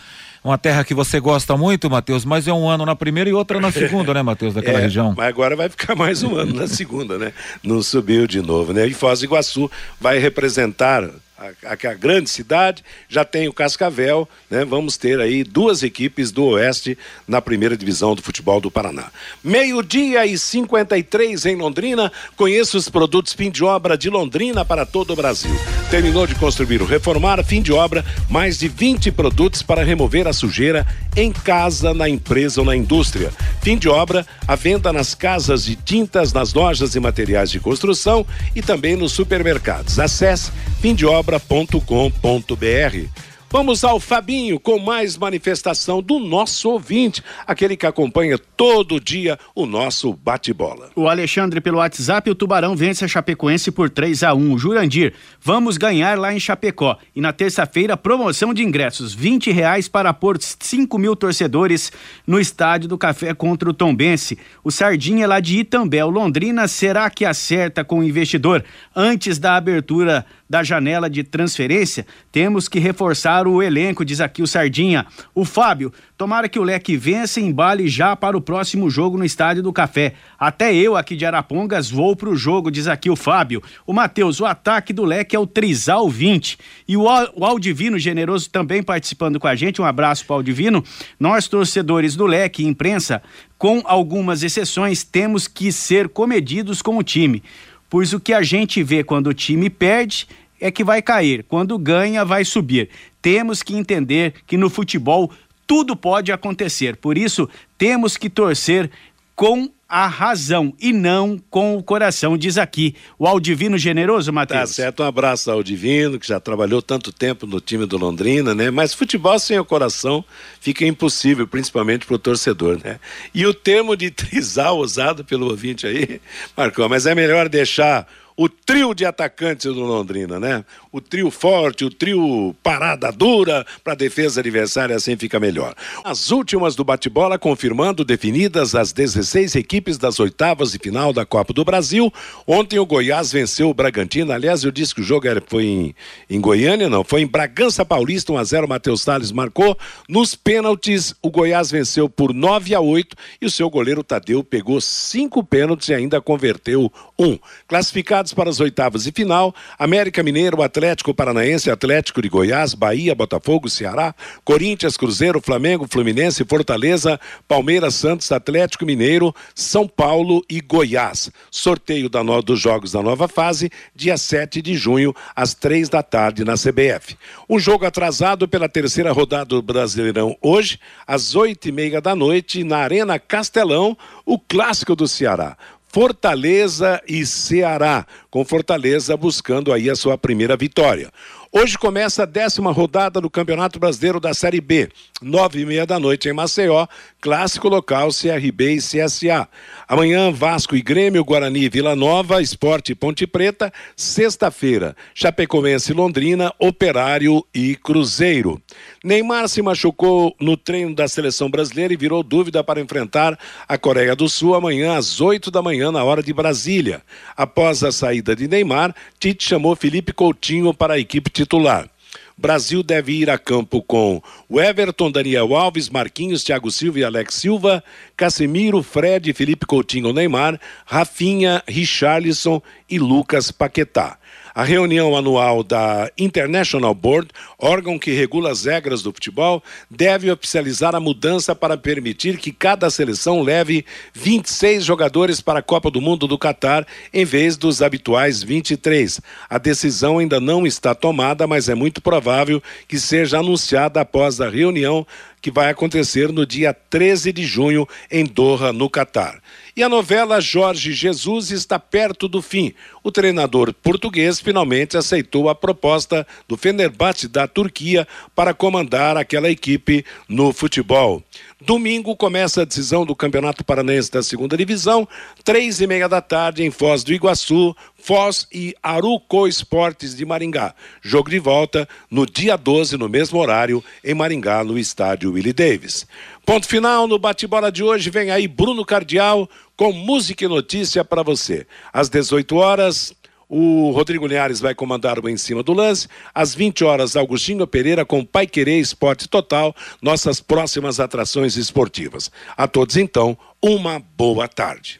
[0.43, 3.59] uma terra que você gosta muito, Matheus, mas é um ano na primeira e outra
[3.59, 5.13] na segunda, né, Matheus, daquela é, região.
[5.17, 7.33] Mas agora vai ficar mais um ano na segunda, né?
[7.61, 8.87] Não subiu de novo, né?
[8.87, 9.69] E Foz do Iguaçu
[9.99, 11.09] vai representar
[11.39, 14.65] a, a, grande cidade, já tem o Cascavel, né?
[14.65, 19.05] Vamos ter aí duas equipes do Oeste na primeira divisão do futebol do Paraná.
[19.41, 22.11] Meio-dia e 53 em Londrina.
[22.35, 25.55] Conheça os produtos fim de obra de Londrina para todo o Brasil.
[25.89, 30.33] Terminou de construir ou reformar, fim de obra, mais de 20 produtos para remover a
[30.33, 30.85] sujeira
[31.15, 33.31] em casa, na empresa ou na indústria.
[33.61, 38.25] Fim de obra, a venda nas casas de tintas, nas lojas e materiais de construção
[38.55, 39.99] e também nos supermercados.
[39.99, 43.28] Acesse fim de obra obra.com.br.
[43.51, 49.65] Vamos ao Fabinho com mais manifestação do nosso ouvinte, aquele que acompanha todo dia o
[49.65, 50.91] nosso bate-bola.
[50.95, 55.77] O Alexandre pelo WhatsApp, o Tubarão vence a Chapecoense por 3 a 1 Jurandir, vamos
[55.77, 56.95] ganhar lá em Chapecó.
[57.15, 61.91] E na terça-feira, promoção de ingressos, 20 reais para pôr 5 mil torcedores
[62.27, 64.37] no estádio do Café contra o Tombense.
[64.63, 68.63] O Sardinha lá de Itambel, Londrina, será que acerta com o investidor
[68.95, 74.47] antes da abertura da janela de transferência, temos que reforçar o elenco, diz aqui o
[74.47, 75.05] Sardinha.
[75.33, 79.25] O Fábio, tomara que o Leque vença e embale já para o próximo jogo no
[79.25, 80.13] Estádio do Café.
[80.37, 83.61] Até eu aqui de Arapongas vou pro jogo, diz aqui o Fábio.
[83.85, 86.57] O Matheus, o ataque do Leque é o Trisal 20.
[86.87, 89.81] E o, o Aldivino Generoso também participando com a gente.
[89.81, 90.83] Um abraço para o Aldivino.
[91.19, 93.21] Nós, torcedores do Leque imprensa,
[93.57, 97.43] com algumas exceções, temos que ser comedidos com o time
[97.89, 100.27] pois o que a gente vê quando o time perde
[100.59, 102.89] é que vai cair, quando ganha, vai subir.
[103.21, 105.31] Temos que entender que no futebol
[105.65, 107.47] tudo pode acontecer, por isso
[107.77, 108.89] temos que torcer
[109.35, 114.59] com a razão e não com o coração, diz aqui o Aldivino Generoso, Matheus.
[114.59, 118.53] Tá certo, um abraço ao Aldivino, que já trabalhou tanto tempo no time do Londrina,
[118.53, 118.69] né?
[118.69, 120.23] Mas futebol sem o coração
[120.61, 122.99] fica impossível, principalmente para o torcedor, né?
[123.33, 126.21] E o termo de trisal usado pelo ouvinte aí,
[126.55, 128.07] Marcão, mas é melhor deixar
[128.41, 130.63] o trio de atacantes do Londrina, né?
[130.93, 135.75] O trio forte, o trio parada dura para a defesa adversária, assim fica melhor.
[136.05, 141.51] As últimas do bate-bola confirmando definidas as 16 equipes das oitavas de final da Copa
[141.51, 142.13] do Brasil.
[142.47, 144.31] Ontem o Goiás venceu o Bragantino.
[144.31, 145.95] Aliás, eu disse que o jogo era, foi em,
[146.29, 149.77] em Goiânia, não, foi em Bragança Paulista, 1 a 0 Matheus Salles marcou.
[150.07, 154.79] Nos pênaltis, o Goiás venceu por 9 a 8 e o seu goleiro Tadeu pegou
[154.79, 157.37] cinco pênaltis e ainda converteu um.
[157.67, 163.69] Classificados para as oitavas de final: América Mineiro, Atlético Paranaense, Atlético de Goiás, Bahia, Botafogo,
[163.69, 164.13] Ceará,
[164.43, 171.31] Corinthians, Cruzeiro, Flamengo, Fluminense, Fortaleza, Palmeiras, Santos, Atlético Mineiro, São Paulo e Goiás.
[171.51, 172.41] Sorteio da no...
[172.41, 177.17] dos jogos da nova fase, dia 7 de junho, às três da tarde, na CBF.
[177.49, 182.63] Um jogo atrasado pela terceira rodada do Brasileirão hoje, às oito e meia da noite,
[182.63, 185.57] na Arena Castelão, o clássico do Ceará.
[185.91, 191.11] Fortaleza e Ceará, com Fortaleza buscando aí a sua primeira vitória.
[191.51, 194.87] Hoje começa a décima rodada do Campeonato Brasileiro da Série B,
[195.19, 196.85] nove e meia da noite em Maceió,
[197.19, 199.49] clássico local CRB e CSA.
[199.87, 203.73] Amanhã, Vasco e Grêmio, Guarani e Vila Nova, Esporte e Ponte Preta.
[203.95, 208.61] Sexta-feira, Chapecoense e Londrina, Operário e Cruzeiro.
[209.03, 214.13] Neymar se machucou no treino da seleção brasileira e virou dúvida para enfrentar a Coreia
[214.13, 217.01] do Sul amanhã às oito da manhã, na hora de Brasília.
[217.35, 221.89] Após a saída de Neymar, Tite chamou Felipe Coutinho para a equipe titular.
[222.37, 227.35] Brasil deve ir a campo com o Everton, Daniel Alves, Marquinhos, Thiago Silva e Alex
[227.35, 227.83] Silva,
[228.15, 234.17] Casemiro, Fred, Felipe Coutinho, Neymar, Rafinha, Richarlison e Lucas Paquetá.
[234.53, 240.95] A reunião anual da International Board, órgão que regula as regras do futebol, deve oficializar
[240.95, 246.27] a mudança para permitir que cada seleção leve 26 jogadores para a Copa do Mundo
[246.27, 249.21] do Catar, em vez dos habituais 23.
[249.49, 254.49] A decisão ainda não está tomada, mas é muito provável que seja anunciada após a
[254.49, 255.05] reunião
[255.41, 259.41] que vai acontecer no dia 13 de junho em Doha, no Catar.
[259.79, 262.73] E a novela Jorge Jesus está perto do fim.
[263.01, 268.05] O treinador português finalmente aceitou a proposta do Fenerbahçe da Turquia
[268.35, 271.23] para comandar aquela equipe no futebol.
[271.61, 275.07] Domingo começa a decisão do Campeonato Paranaense da Segunda Divisão,
[275.45, 280.73] três e meia da tarde em Foz do Iguaçu, Foz e Aruco Esportes de Maringá.
[281.01, 286.05] Jogo de volta no dia 12, no mesmo horário, em Maringá, no estádio Willie Davis.
[286.49, 288.09] Ponto final no bate-bola de hoje.
[288.09, 289.47] Vem aí Bruno Cardial
[289.77, 291.67] com música e notícia para você.
[291.93, 293.13] Às 18 horas,
[293.47, 296.07] o Rodrigo Linhares vai comandar o Em Cima do Lance.
[296.33, 302.31] Às 20 horas, Augustinho Pereira com Pai Querer Esporte Total, nossas próximas atrações esportivas.
[302.57, 304.99] A todos, então, uma boa tarde.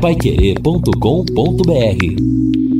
[0.00, 2.75] Paiquerê.com.br